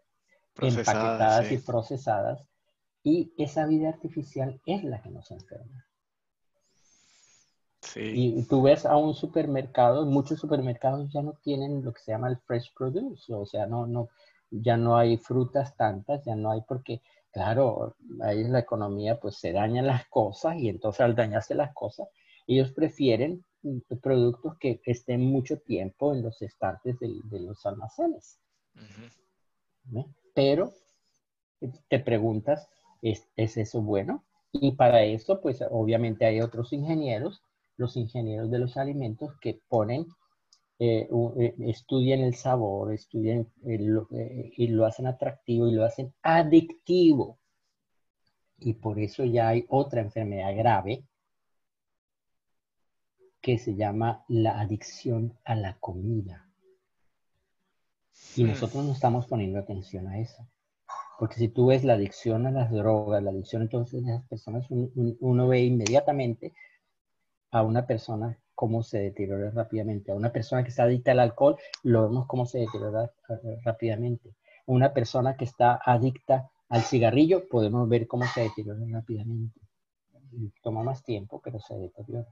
[0.62, 2.44] empaquetadas y procesadas.
[3.04, 5.87] Y esa vida artificial es la que nos enferma.
[7.96, 12.30] Y tú ves a un supermercado, muchos supermercados ya no tienen lo que se llama
[12.30, 14.10] el fresh produce, o sea, no, no,
[14.50, 17.02] ya no hay frutas tantas, ya no hay porque
[17.38, 21.72] claro, ahí en la economía pues se dañan las cosas y entonces al dañarse las
[21.74, 22.08] cosas,
[22.48, 28.40] ellos prefieren mm, productos que estén mucho tiempo en los estantes de, los almacenes.
[30.34, 30.74] Pero
[31.62, 32.68] eh, te preguntas,
[33.04, 34.24] ¿es, eso bueno?
[34.52, 37.44] Y para eso, pues obviamente hay otros ingenieros,
[37.78, 40.08] los ingenieros de los alimentos que ponen,
[40.80, 41.10] eh,
[41.40, 47.40] eh, estudian el sabor, estudian y lo hacen atractivo y lo hacen adictivo
[48.60, 51.04] y por eso ya hay otra enfermedad grave
[53.42, 56.46] que se llama la adicción a la comida.
[58.36, 60.48] Y nosotros no estamos poniendo atención a eso.
[61.20, 64.68] Porque si tú ves la adicción a las drogas, la adicción entonces de las personas,
[64.70, 66.54] uno ve inmediatamente
[67.52, 70.12] a una persona cómo se deteriora rápidamente.
[70.12, 74.34] A una persona que está adicta al alcohol, lo vemos cómo se deteriora eh, rápidamente.
[74.66, 79.60] Una persona que está adicta al cigarrillo podemos ver cómo se deteriora rápidamente.
[80.64, 82.28] Toma más tiempo, pero se deteriora.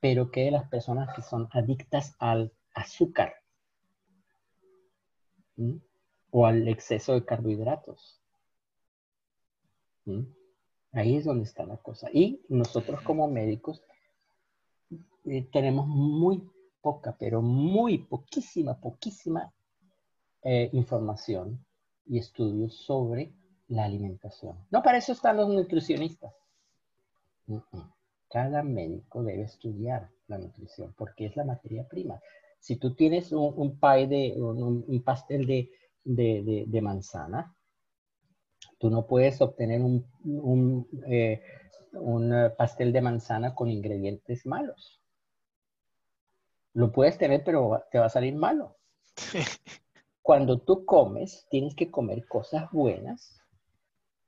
[0.00, 3.36] Pero que las personas que son adictas al azúcar
[6.30, 8.20] o al exceso de carbohidratos.
[10.92, 12.08] Ahí es donde está la cosa.
[12.12, 13.82] Y nosotros como médicos
[15.26, 16.42] eh, tenemos muy
[16.80, 19.52] poca, pero muy poquísima, poquísima
[20.42, 21.64] eh, información
[22.06, 23.32] y estudios sobre
[23.68, 24.56] la alimentación.
[24.70, 26.32] No para eso están los nutricionistas.
[28.28, 32.20] Cada médico debe estudiar la nutrición porque es la materia prima.
[32.60, 35.46] Si tú tienes un, pie de, pastel
[36.04, 37.52] de, manzana,
[38.78, 41.42] tú no puedes obtener un, eh,
[41.92, 45.00] un pastel de manzana con ingredientes malos.
[46.76, 48.76] Lo puedes tener, pero te va a salir malo.
[50.20, 53.40] Cuando tú comes, tienes que comer cosas bueas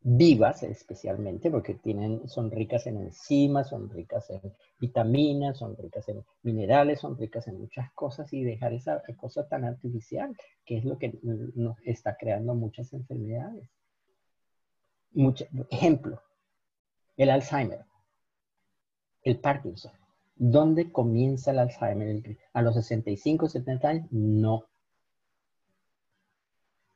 [0.01, 4.41] vivas especialmente porque tienen, son ricas en enzimas, son ricas en
[4.79, 9.65] vitaminas, son ricas en minerales, son ricas en muchas cosas y dejar esa cosa tan
[9.65, 10.35] artificial
[10.65, 13.69] que es lo que nos está creando muchas enfermedades.
[15.71, 16.23] ejemplo,
[17.19, 17.85] el Alzheimer,
[19.23, 19.93] el Parkinson.
[20.39, 22.39] ¿Dónde comienza el Alzheimer?
[22.53, 24.07] ¿A los 65, 70 años?
[24.11, 24.65] No,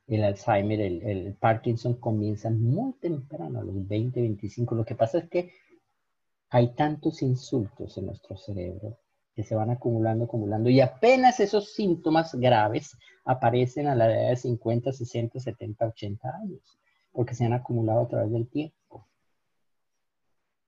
[0.07, 4.75] el Alzheimer, el, Parkinson comienzan muy temprano, a los 20, 25.
[4.75, 5.51] Lo que pasa es que
[6.49, 8.99] hay tantos insultos en nuestro cerebro
[9.35, 14.35] que se van acumulando, acumulando, y apenas esos síntomas graves aparecen a la edad de
[14.35, 16.77] 50, 60, 70, 80 años,
[17.11, 19.07] porque se han acumulado a través del tiempo.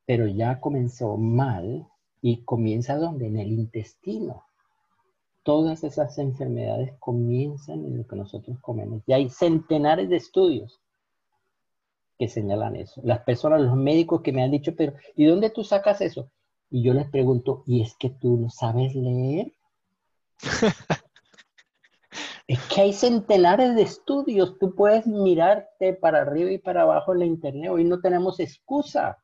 [0.05, 1.87] Pero ya comenzó mal
[2.27, 3.27] y comienza donde?
[3.27, 4.45] En el intestino
[5.45, 9.03] todas esas enfermedades comienzan en lo que nosotros comemos.
[9.05, 10.81] Y hay centenares de estudios
[12.17, 12.99] que señalan eso.
[13.03, 16.31] Las personas, los médicos que me han dicho, pero ¿y dónde tú sacas eso?
[16.71, 19.53] Y yo les pregunto, ¿y es que tú no sabes leer?
[22.47, 24.57] es que hay centenares de estudios.
[24.57, 27.69] Tú puedes mirarte para arriba y para abajo en la internet.
[27.69, 29.19] Hoy no tenemos excusa.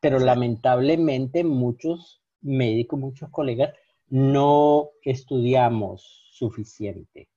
[0.00, 3.74] Pero lamentablemente muchos médicos, muchos colegas
[4.08, 7.28] no estudiamos suficiente.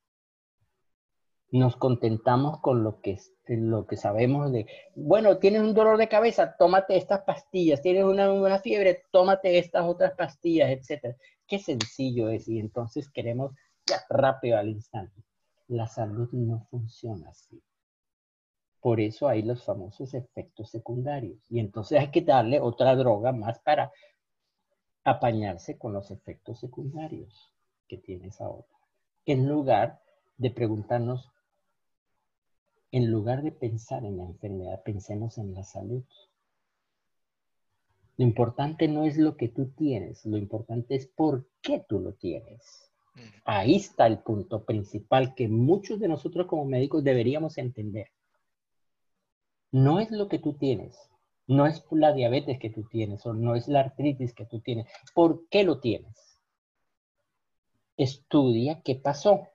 [1.50, 6.56] nos contentamos con lo que, lo que sabemos de, bueno, tienes un dolor de cabeza,
[6.58, 11.16] tómate estas pastillas, tienes una, una fiebre, tómate estas otras pastillas, etc.
[11.48, 13.54] Qué sencillo es y entonces queremos
[13.86, 15.24] ya rápido al instante.
[15.68, 17.62] La salud no funciona así.
[18.82, 21.40] Por eso hay los famosos efectos secundarios.
[21.50, 23.92] Y entonces hay que darle otra droga más para
[25.08, 27.54] apañarse con los efectos secundarios
[27.88, 28.78] que tiene esa otra.
[29.26, 30.02] En lugar
[30.38, 31.32] de preguntarnos,
[32.92, 36.04] en lugar de pensar en la enfermedad, pensemos en la salud.
[38.18, 42.12] Lo importante no es lo que tú tienes, lo importante es por qué tú lo
[42.14, 42.92] tienes.
[43.46, 48.10] Ahí está el punto principal que muchos de nosotros como médicos deberíamos entender.
[49.72, 50.98] No es lo que tú tienes,
[51.48, 54.86] no es la diabetes que tú tienes o no es la artritis que tú tienes.
[55.14, 56.38] ¿Por qué lo tienes?
[57.96, 59.48] Estudia qué pasó.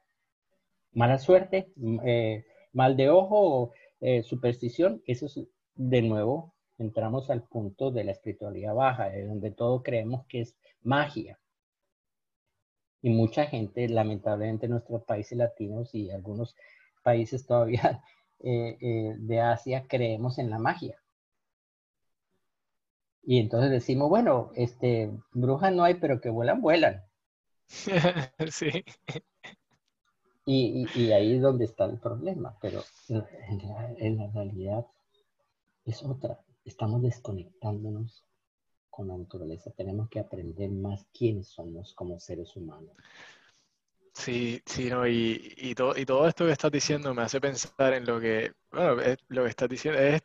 [0.92, 1.72] Mala suerte,
[2.04, 5.40] eh, mal de ojo eh, superstición, eso es
[5.74, 10.56] de nuevo, entramos al punto de la espiritualidad baja, de donde todo creemos que es
[10.82, 11.38] magia.
[13.00, 16.56] Y mucha gente, lamentablemente en nuestros países latinos y algunos
[17.02, 18.02] países todavía
[18.40, 21.01] eh, de Asia, creemos en la magia.
[23.24, 27.04] Y entonces decimos, bueno, este, brujas no hay, pero que vuelan, vuelan.
[28.50, 28.84] sí.
[30.44, 34.86] Y, ahí es donde está el problema, pero en la, realidad
[35.84, 36.40] es otra.
[36.64, 38.24] Estamos desconectándonos
[38.90, 39.70] con la naturaleza.
[39.70, 42.90] Tenemos que aprender más quiénes somos como seres humanos.
[44.14, 47.94] Sí, sí, no, y, y, todo, y todo esto que estás diciendo me hace pensar
[47.94, 48.96] en lo que, bueno,
[49.28, 50.22] lo que estás diciendo es,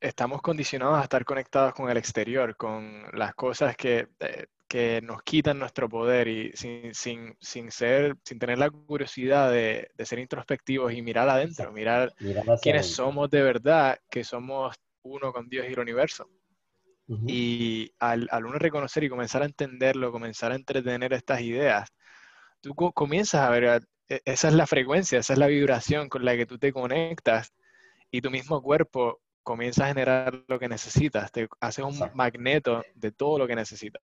[0.00, 5.22] estamos condicionados a estar conectados con el exterior, con las cosas que eh, que nos
[5.22, 10.18] quitan nuestro poder y sin, sin, sin ser, sin tener la curiosidad de, de ser
[10.18, 12.12] introspectivos y mirar adentro, mirar,
[12.60, 16.28] quiénes somos de verdad, que somos uno con Dios y el universo.
[17.26, 21.88] Y al, al, uno reconocer y comenzar a entenderlo, comenzar a entretener estas ideas,
[22.60, 26.36] tú comienzas a ver, e, esa es la frecuencia, esa es la vibración con la
[26.36, 27.54] que tú te conectas
[28.10, 33.12] y tu mismo cuerpo comienza a generar lo que necesitas, te haces un magneto de
[33.12, 34.02] todo lo que necesitas.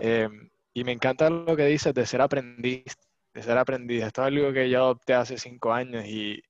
[0.00, 0.28] Eh,
[0.72, 2.96] y me encanta lo que dices de ser aprendiz,
[3.34, 4.04] de ser aprendiz.
[4.04, 6.40] Esto es algo que yo adopté hace cinco años y,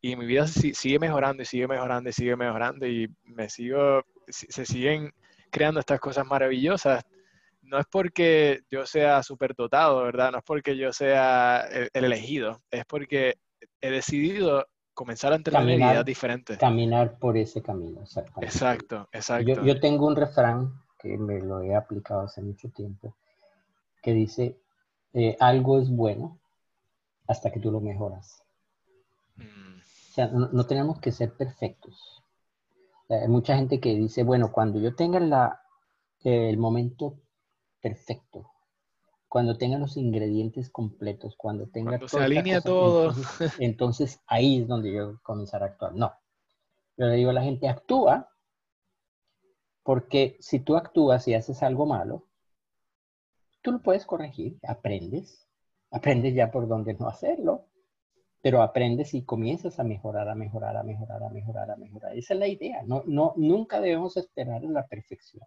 [0.00, 4.66] y mi vida sigue mejorando y sigue mejorando y sigue mejorando y me sigo, se
[4.66, 5.12] siguen
[5.52, 7.04] creando estas cosas maravillosas.
[7.62, 10.32] No es porque yo sea súper dotado, ¿verdad?
[10.32, 13.36] No es porque yo sea el, elegido, es porque
[13.80, 14.66] he decidido
[15.00, 16.58] comenzar a entrenar ideas diferentes.
[16.58, 18.02] Caminar por ese camino,
[18.42, 19.48] Exacto, exacto.
[19.48, 23.16] Yo, yo tengo un refrán que me lo he aplicado hace mucho tiempo,
[24.02, 24.58] que dice,
[25.14, 26.38] eh, algo es bueno
[27.26, 28.42] hasta que tú lo mejoras.
[29.36, 29.78] Mm.
[29.78, 32.22] O sea, no, tenemos que ser perfectos.
[33.08, 35.62] hay mucha gente que dice, bueno, cuando yo tenga la,
[36.24, 37.14] el momento
[37.80, 38.50] perfecto,
[39.30, 41.92] cuando tenga los ingredientes completos, cuando tenga...
[41.92, 43.14] Cuando se alinea todo.
[43.60, 45.94] Entonces, ahí es donde yo comenzar a actuar.
[45.94, 46.12] No.
[46.96, 48.28] Yo le digo a la gente, actúa
[49.84, 52.26] porque si tú actúas y haces algo malo,
[53.62, 55.48] tú lo puedes corregir, aprendes,
[55.92, 57.68] aprendes ya por dónde no hacerlo,
[58.42, 62.18] pero aprendes y comienzas a mejorar, a mejorar, a mejorar, a mejorar, a mejorar.
[62.18, 62.82] Esa es la idea.
[62.84, 65.46] No, no, nunca debemos esperar la perfección.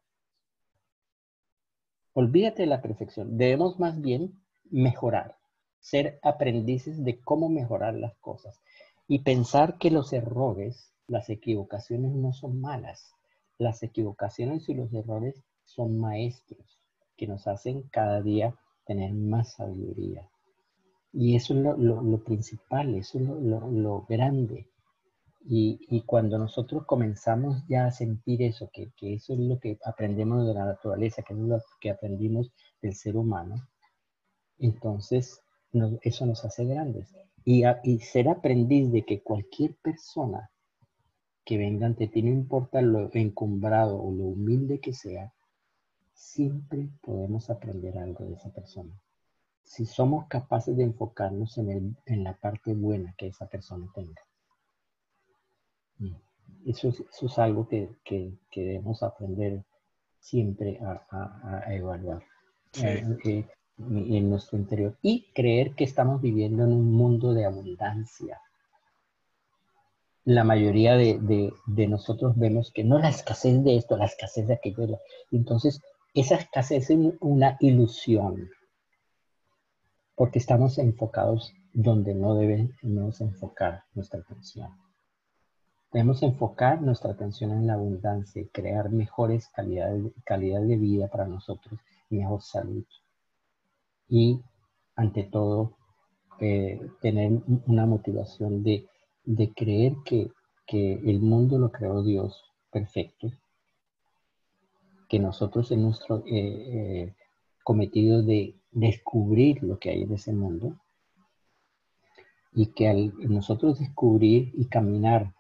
[2.14, 3.38] Olvídate de la perfección.
[3.38, 4.40] Debemos más bien
[4.70, 5.38] mejorar,
[5.80, 8.62] ser aprendices de cómo mejorar las cosas
[9.08, 13.14] y pensar que los errores, las equivocaciones no son malas
[13.58, 16.80] las equivocaciones y los errores son maestros
[17.18, 18.56] que nos hacen cada día
[18.86, 20.30] tener más sabiduría.
[21.14, 24.68] Y eso es lo, principal, eso es lo, grande.
[25.46, 30.54] Y, cuando nosotros comenzamos ya a sentir eso, que, eso es lo que aprendemos de
[30.54, 33.56] la naturaleza, que es lo que aprendimos del ser humano,
[34.58, 35.42] entonces
[36.02, 37.14] eso nos hace grandes.
[37.46, 37.64] Y,
[38.00, 40.50] ser aprendiz de que cualquier persona
[41.46, 45.34] que venga ante ti, no importa lo encumbrado o lo humilde que sea,
[46.14, 48.94] siempre podemos aprender algo de esa persona.
[49.64, 54.22] Si somos capaces de enfocarnos en, la parte buena que esa persona tenga.
[56.04, 56.70] Mm.
[56.70, 57.90] Eso es, algo que,
[58.56, 59.64] debemos aprender
[60.20, 62.24] siempre a, evaluar
[62.82, 63.46] eh, eh,
[63.78, 68.40] en nuestro interior y creer que estamos viviendo en un mundo de abundancia
[70.26, 71.54] la mayoría de,
[71.90, 75.00] nosotros vemos que no la escasez de esto, la escasez de aquello.
[75.32, 75.82] Entonces,
[76.14, 78.50] esa escasez es una ilusión.
[80.16, 84.70] porque estamos enfocados donde no debemos enfocar nuestra atención.
[85.94, 91.28] Debemos enfocar nuestra atención en la abundancia y crear mejores calidades calidad de vida para
[91.28, 91.80] nosotros
[92.14, 92.86] mejor salud.
[94.08, 94.42] Y
[94.96, 95.76] ante todo,
[96.40, 97.32] eh, tener
[97.68, 98.88] una motivación de,
[99.56, 100.32] creer que,
[100.76, 103.32] el mundo lo creó Dios perfecto,
[105.08, 107.16] que nosotros en nuestro eh, eh,
[107.64, 110.76] cometido de descubrir lo que hay en ese mundo
[112.54, 115.32] y que al nosotros descubrir y caminar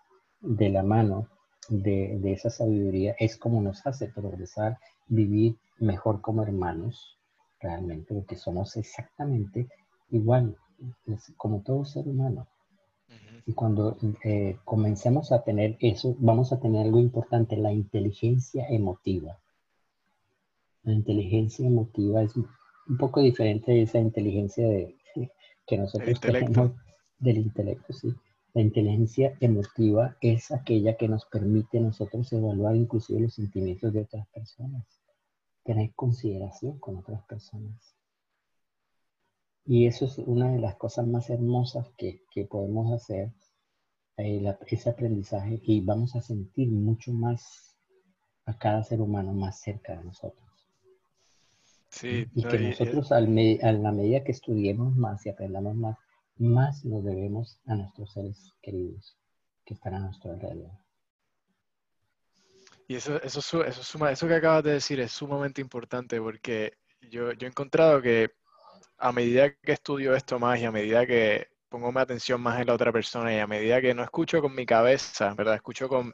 [0.43, 1.27] de la mano
[1.69, 4.77] de, esa sabiduría es como nos hace progresar,
[5.07, 7.17] vivir mejor como hermanos,
[7.59, 9.67] realmente, porque somos exactamente
[10.11, 10.57] igual,
[11.37, 12.47] como todo ser humano.
[13.45, 19.37] Y cuando eh, comencemos a tener eso, vamos a tener algo importante, la inteligencia emotiva.
[20.83, 24.97] La inteligencia emotiva es un poco diferente de esa inteligencia de,
[25.67, 26.71] que nosotros tenemos
[27.19, 28.13] del intelecto, sí.
[28.53, 34.01] La inteligencia emotiva es aquella que nos permite a nosotros evaluar inclusive los sentimientos de
[34.01, 34.85] otras personas,
[35.63, 37.95] tener consideración con otras personas.
[39.65, 43.31] Y eso es una de las cosas más hermosas que, podemos hacer,
[44.17, 47.75] eh, ese aprendizaje, y vamos a sentir mucho más
[48.45, 50.43] a cada ser humano más cerca de nosotros.
[51.89, 55.97] Sí, y que nosotros a la medida que estudiemos más y aprendamos más,
[56.37, 59.17] más lo debemos a nuestros seres queridos
[59.65, 60.71] que están a nuestro alrededor.
[62.87, 67.31] Y eso, eso, eso, suma, eso que acabas de decir es sumamente importante porque yo,
[67.33, 68.31] yo he encontrado que
[68.97, 72.67] a medida que estudio esto más y a medida que pongo mi atención más en
[72.67, 75.55] la otra persona y a medida que no escucho con mi cabeza, ¿verdad?
[75.55, 76.13] Escucho con,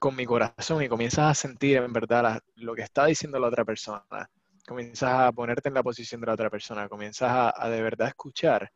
[0.00, 3.64] con mi corazón y comienzas a sentir en verdad lo que está diciendo la otra
[3.64, 4.28] persona,
[4.66, 8.08] comienzas a ponerte en la posición de la otra persona, comienzas a, a de verdad
[8.08, 8.70] escuchar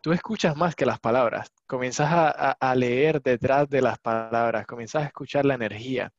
[0.00, 5.06] tú escuchas más que las palabras, comienzas a, leer detrás de las palabras, comienzas a
[5.06, 6.12] escuchar la energía.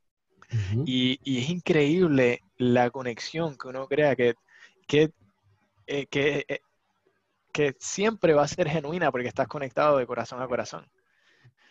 [0.86, 4.36] y, es increíble la conexión que uno crea que,
[4.88, 5.12] que,
[5.88, 6.60] eh, eh,
[7.52, 10.86] que, siempre va a ser genuina porque estás conectado de corazón a corazón.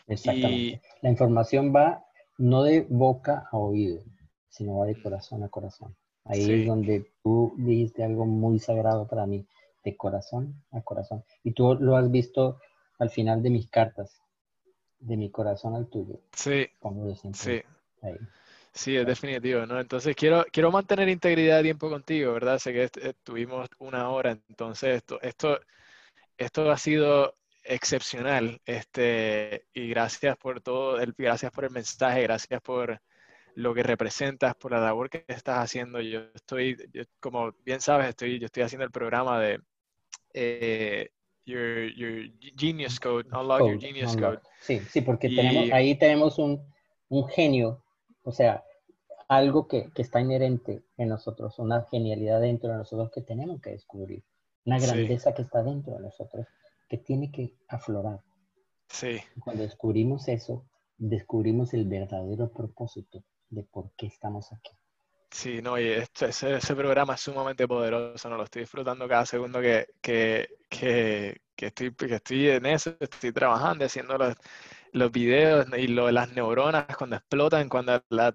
[0.06, 0.80] Exactamente.
[1.02, 2.04] La información va
[2.38, 4.02] no de boca a oído,
[4.48, 5.94] sino va de corazón a corazón.
[6.24, 9.46] Ahí es donde tú dijiste algo muy sagrado para mí
[9.84, 11.24] de corazón a corazón.
[11.42, 12.60] Y tú lo has visto
[12.98, 14.20] al final de mis cartas,
[14.98, 16.20] de mi corazón al tuyo.
[16.32, 16.66] Sí.
[17.32, 17.62] sí.
[18.72, 19.80] Sí, es definitivo, ¿no?
[19.80, 22.58] Entonces quiero, quiero mantener integridad de tiempo contigo, ¿verdad?
[22.58, 25.58] Sé que eh, tuvimos una hora, entonces esto, esto,
[26.38, 32.60] esto ha sido excepcional, este, y gracias por todo, el, gracias por el mensaje, gracias
[32.62, 33.00] por
[33.54, 36.00] lo que representas, por la labor que estás haciendo.
[36.00, 36.76] Yo estoy,
[37.20, 39.60] como bien sabes, estoy, yo estoy haciendo el programa de,
[40.34, 41.10] eh,
[41.44, 44.40] your, your, Genius Code, Unlock Your Genius Code.
[44.60, 46.62] Sí, sí, porque tenemos, ahí tenemos un,
[47.08, 47.82] un, genio,
[48.22, 48.64] o sea,
[49.28, 53.70] algo que, que, está inherente en nosotros, una genialidad dentro de nosotros que tenemos que
[53.70, 54.22] descubrir,
[54.64, 56.46] una grandeza que está dentro de nosotros,
[56.88, 58.20] que tiene que aflorar.
[58.88, 59.18] Sí.
[59.44, 60.66] Cuando descubrimos eso,
[60.98, 64.72] descubrimos el verdadero propósito de por qué estamos aquí.
[65.32, 68.36] Sí, no, y este, ese, ese, programa es sumamente poderoso, ¿no?
[68.36, 73.32] Lo estoy disfrutando cada segundo que, que, que, que estoy, que estoy en eso, estoy
[73.32, 74.34] trabajando, haciendo los,
[74.92, 78.32] los videos y lo, las neuronas cuando explotan, cuando la,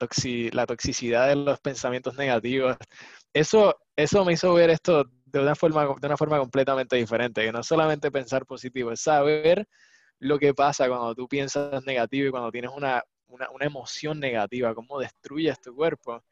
[0.53, 2.77] la toxicidad de los pensamientos negativos.
[3.33, 7.51] Eso, eso me hizo ver esto de una, forma, de una forma completamente diferente, que
[7.51, 9.67] no solamente pensar positivo, es saber
[10.19, 14.73] lo que pasa cuando tú piensas negativo y cuando tienes una, una, una emoción negativa,
[14.73, 16.23] cómo destruyes tu cuerpo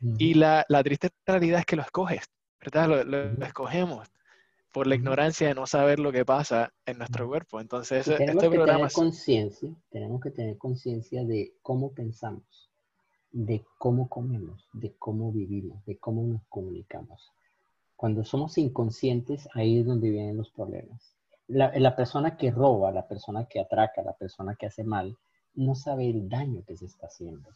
[0.00, 2.24] y la, la, triste realidad es que lo escoges,
[2.60, 3.04] ¿verdad?
[3.04, 4.08] Lo, escogemos
[4.72, 7.60] por la ignorancia de no saber lo que pasa en nuestro cuerpo.
[7.60, 8.88] Entonces, tenemos este que programa...
[8.88, 12.70] Tener conciencia, tenemos que tener conciencia de cómo pensamos,
[13.32, 17.32] de cómo comemos, de cómo vivimos, de cómo nos comunicamos.
[17.96, 21.16] Cuando somos inconscientes, ahí es donde vienen los problemas.
[21.48, 25.16] La, la persona que roba, la persona que atraca, la persona que hace mal,
[25.54, 27.48] no sabe el daño que se está haciendo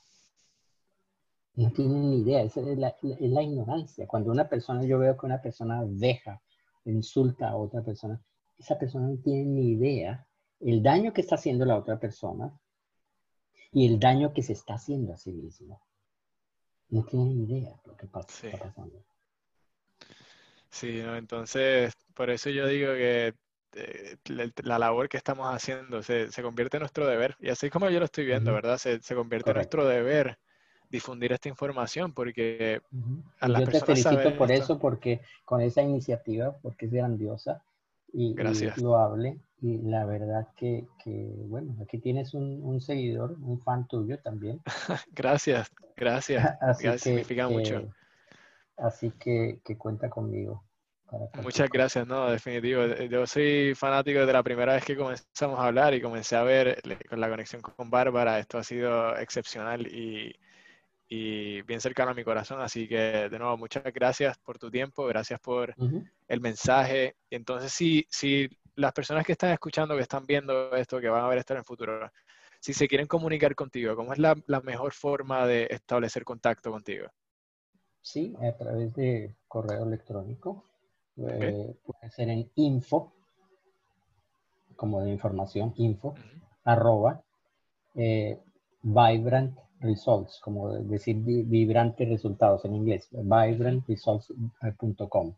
[1.54, 4.06] no tienen ni idea, esa es la, ignorancia.
[4.06, 6.40] Cuando una persona, yo veo que una persona deja,
[6.84, 8.20] insulta a otra persona,
[8.58, 10.26] esa persona no tiene ni idea
[10.60, 12.58] el daño que está haciendo la otra persona
[13.72, 15.80] y el daño que se está haciendo a sí mismo.
[16.88, 19.04] No tiene ni idea lo que pasa, está pasando.
[20.70, 23.34] Sí, entonces, por eso yo digo que
[23.74, 24.16] eh,
[24.64, 27.36] la, labor que estamos haciendo se, convierte en nuestro deber.
[27.40, 28.78] Y así como yo lo estoy viendo, ¿verdad?
[28.78, 30.38] Se, convierte en nuestro deber
[30.92, 32.80] difundir esta información porque
[33.40, 37.62] a las Yo te felicito por eso, porque con esa iniciativa, porque es grandiosa
[38.12, 38.78] y, Gracias.
[38.78, 39.40] y loable.
[39.60, 44.60] Y la verdad que, que bueno, aquí tienes un, un, seguidor, un fan tuyo también.
[45.12, 46.44] gracias, gracias.
[46.60, 47.88] Así que, significa mucho.
[48.76, 50.64] Así que, que cuenta conmigo.
[51.42, 52.86] Muchas gracias, no, definitivo.
[52.86, 56.80] Yo soy fanático de la primera vez que comenzamos a hablar y comencé a ver
[57.08, 58.38] con la conexión con Bárbara.
[58.38, 60.34] Esto ha sido excepcional y,
[61.14, 62.62] y bien cercano a mi corazón.
[62.62, 65.74] Así que, de nuevo, muchas gracias por tu tiempo, gracias por
[66.26, 67.16] el mensaje.
[67.28, 71.28] Entonces, si, si las personas que están escuchando, que están viendo esto, que van a
[71.28, 72.10] ver esto en el futuro,
[72.60, 77.08] si se quieren comunicar contigo, ¿cómo es la, la mejor forma de establecer contacto contigo?
[78.00, 80.64] Sí, a través de correo electrónico
[81.18, 83.12] eh, puede ser en info,
[84.76, 86.14] como de información, info,
[86.64, 87.20] arroba,
[87.96, 88.38] eh,
[88.80, 95.34] vibrant results, como decir vibrantes resultados en inglés, vibrantresults.com.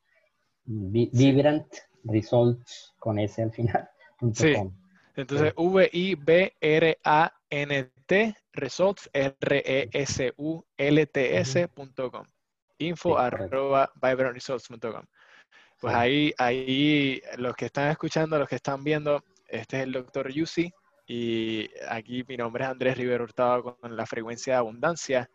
[0.67, 1.67] Vibrant
[2.05, 3.87] results con S al final.
[4.33, 4.55] Sí.
[5.17, 6.55] Entonces, V-I-B-R-A-N-T,
[8.53, 10.27] results, R-E-S-U-L-T-S.com.
[12.79, 15.05] Info arroba vibrantresults.com.
[15.81, 20.33] Pues ahí, ahí los que están escuchando, los que están viendo, este es el doctor
[20.33, 20.73] Yusi
[21.07, 25.31] y aquí mi nombre es Andrés Rivero Hurtado con la frecuencia de abundancia.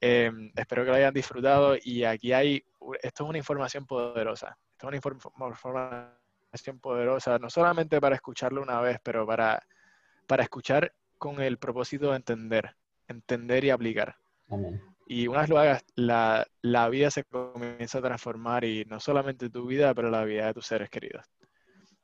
[0.00, 2.64] Em, espero que lo hayan disfrutado y aquí hay,
[3.02, 8.80] esto es una información poderosa, esto es una información poderosa, no solamente para escucharlo una
[8.80, 9.60] vez, pero para,
[10.26, 12.76] para escuchar con el propósito de entender,
[13.08, 14.16] entender y aplicar.
[14.48, 14.80] Amén.
[15.10, 19.48] Y una vez lo hagas, la, la, vida se comienza a transformar y no solamente
[19.48, 21.24] tu vida, pero la vida de tus seres queridos.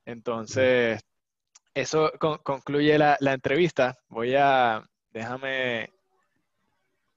[0.06, 1.04] Entonces,
[1.74, 3.98] eso concluye la, la, entrevista.
[4.08, 5.90] Voy a, déjame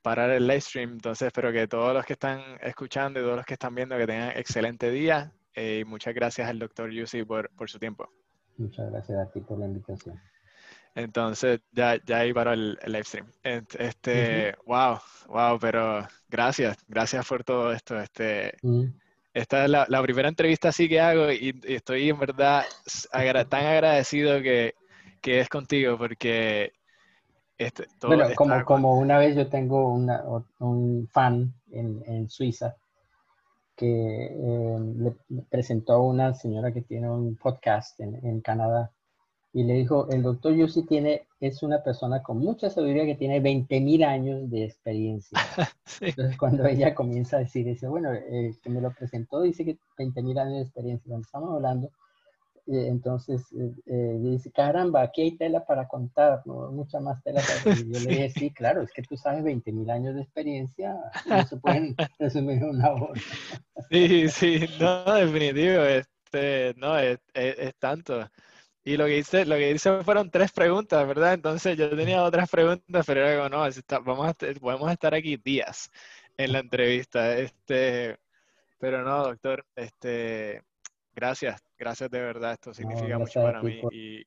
[0.02, 0.94] parar el live stream.
[0.94, 4.08] Entonces, espero que todos los que están escuchando y todos los que están viendo que
[4.08, 5.32] tengan excelente día.
[5.54, 8.10] Eh, y muchas gracias al doctor Yusi por, por su tiempo.
[8.58, 10.20] Muchas gracias a ti por la invitación.
[10.96, 13.28] Entonces, ya, ya ahí para el, live stream.
[13.44, 14.98] Este, wow,
[15.28, 18.00] wow, pero gracias, gracias por todo esto.
[18.00, 18.58] Este,
[19.38, 22.64] Esta es la, la, primera entrevista así que hago y, estoy en verdad
[23.48, 24.74] tan agradecido que,
[25.22, 26.74] que, es contigo porque...
[27.56, 30.24] Este, bueno, como, como una vez yo tengo una,
[30.58, 32.76] un fan en, en Suiza
[33.76, 35.14] que eh, le
[35.50, 38.92] presentó a una señora que tiene un podcast en, en Canadá
[39.58, 43.42] y le dijo, el doctor Yussi tiene, es una persona con mucha sabiduría que tiene
[43.42, 45.40] 20.000 años de experiencia.
[46.00, 49.80] Entonces cuando ella comienza a decir, dice, bueno, eh, que me lo presentó, dice que
[49.98, 51.88] 20.000 años de experiencia, cuando estamos hablando,
[52.68, 53.48] eh, entonces
[53.88, 57.42] eh, dice, caramba, aquí hay tela para contar, mucha más tela.
[57.42, 57.76] Para...
[57.76, 60.96] Y yo le dije, sí, claro, es que tú sabes 20.000 años de experiencia,
[61.26, 63.20] no se pueden resumir una hora.
[63.90, 68.24] sí, sí, no, definitivo, este, no, es, es tanto.
[68.88, 71.34] Y lo que hice, lo que hice fueron tres preguntas, ¿verdad?
[71.34, 75.92] Entonces yo tenía otras preguntas, pero era como, no, vamos a, podemos estar aquí días
[76.38, 77.38] en la entrevista.
[77.38, 78.18] Este,
[78.80, 80.62] pero no, doctor, este,
[81.14, 83.82] gracias, gracias de verdad, esto significa mucho para mí.
[83.92, 84.24] Y...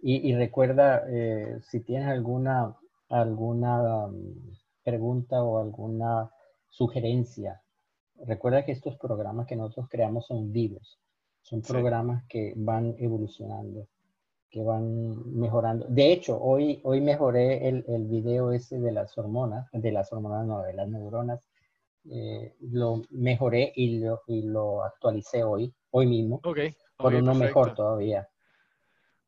[0.00, 2.74] Y, recuerda, eh, si tienes alguna,
[3.08, 4.34] alguna um,
[4.82, 6.32] pregunta o alguna
[6.68, 7.62] sugerencia,
[8.24, 10.98] recuerda que estos programas que nosotros creamos son vivos.
[11.46, 13.86] Son programas que van evolucionando,
[14.50, 15.86] que van mejorando.
[15.88, 20.44] De hecho, hoy, hoy mejoré el, el video ese de las hormonas, de las hormonas,
[20.44, 21.48] no, de las neuronas.
[22.10, 26.40] Eh, lo mejoré y lo, y lo actualicé hoy, hoy mismo.
[26.42, 28.28] Okay, por uno mejor todavía.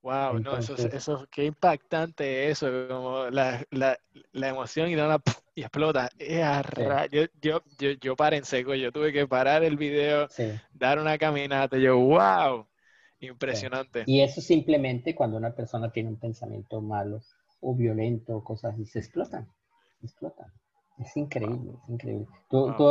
[0.08, 3.98] Wow, no, eso, eso, qué impactante eso, como la, la,
[4.32, 5.20] la emoción y, da
[5.54, 6.08] y explota.
[7.12, 10.26] yo, yo, yo, yo paré en seco, yo tuve que parar el video,
[10.72, 12.66] dar una caminata, yo, wow,
[13.20, 14.04] impresionante.
[14.06, 17.20] Y eso simplemente cuando una persona tiene un pensamiento malo
[17.60, 19.46] o violento, cosas así, se explotan,
[20.02, 20.50] explotan.
[20.98, 22.26] Es increíble, es increíble.
[22.48, 22.86] ¿Tú, ¿Tú,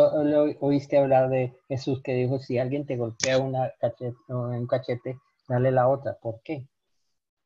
[0.59, 5.18] oíste hablar de Jesús que dijo, si alguien te golpea una cachete, un cachete,
[5.49, 6.15] dale la otra.
[6.22, 6.68] ¿Por qué?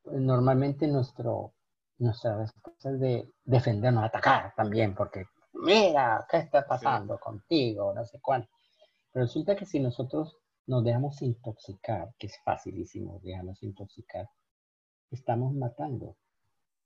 [0.06, 1.54] Normalmente nuestro,
[1.98, 7.94] nuestra respuesta es de defendernos, atacar también, porque mira, ¿qué está pasando contigo?
[7.94, 8.48] No sé cuál.
[9.12, 10.38] Pero resulta que si nosotros
[10.68, 14.30] nos dejamos intoxicar, que es facilísimo dejarnos intoxicar,
[15.10, 16.16] estamos matando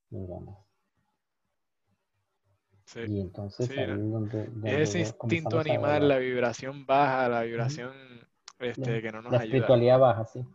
[0.09, 0.57] neuronas.
[3.07, 3.69] Y entonces
[4.63, 7.93] ese instinto animal, la vibración baja, la vibración
[8.59, 9.37] este, que no nos ayuda.
[9.37, 10.45] La espiritualidad baja, sí.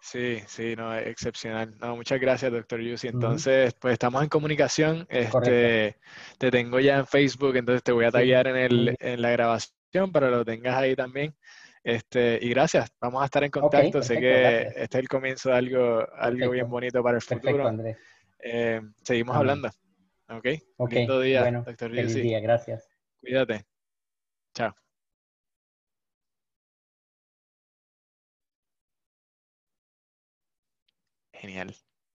[0.00, 1.76] Sí, sí, no, excepcional.
[1.78, 3.08] No, muchas gracias, doctor Yusi.
[3.08, 5.06] Entonces, pues estamos en comunicación.
[5.10, 5.96] Este,
[6.38, 10.10] te tengo ya en Facebook, entonces te voy a taggear en, el, en la grabación
[10.12, 11.34] para que lo tengas ahí también.
[11.82, 14.02] Este, y gracias, vamos a estar en contacto.
[14.02, 17.70] sé que este es el comienzo de algo, algo bien bonito para el futuro.
[18.42, 19.68] Eh, seguimos hablando.
[20.28, 20.46] Ok.
[20.76, 20.92] Ok.
[20.92, 22.88] Lindo día, bueno, doctor día, gracias.
[23.20, 23.64] Cuídate.
[24.54, 24.74] Chao.
[31.40, 31.74] Genial.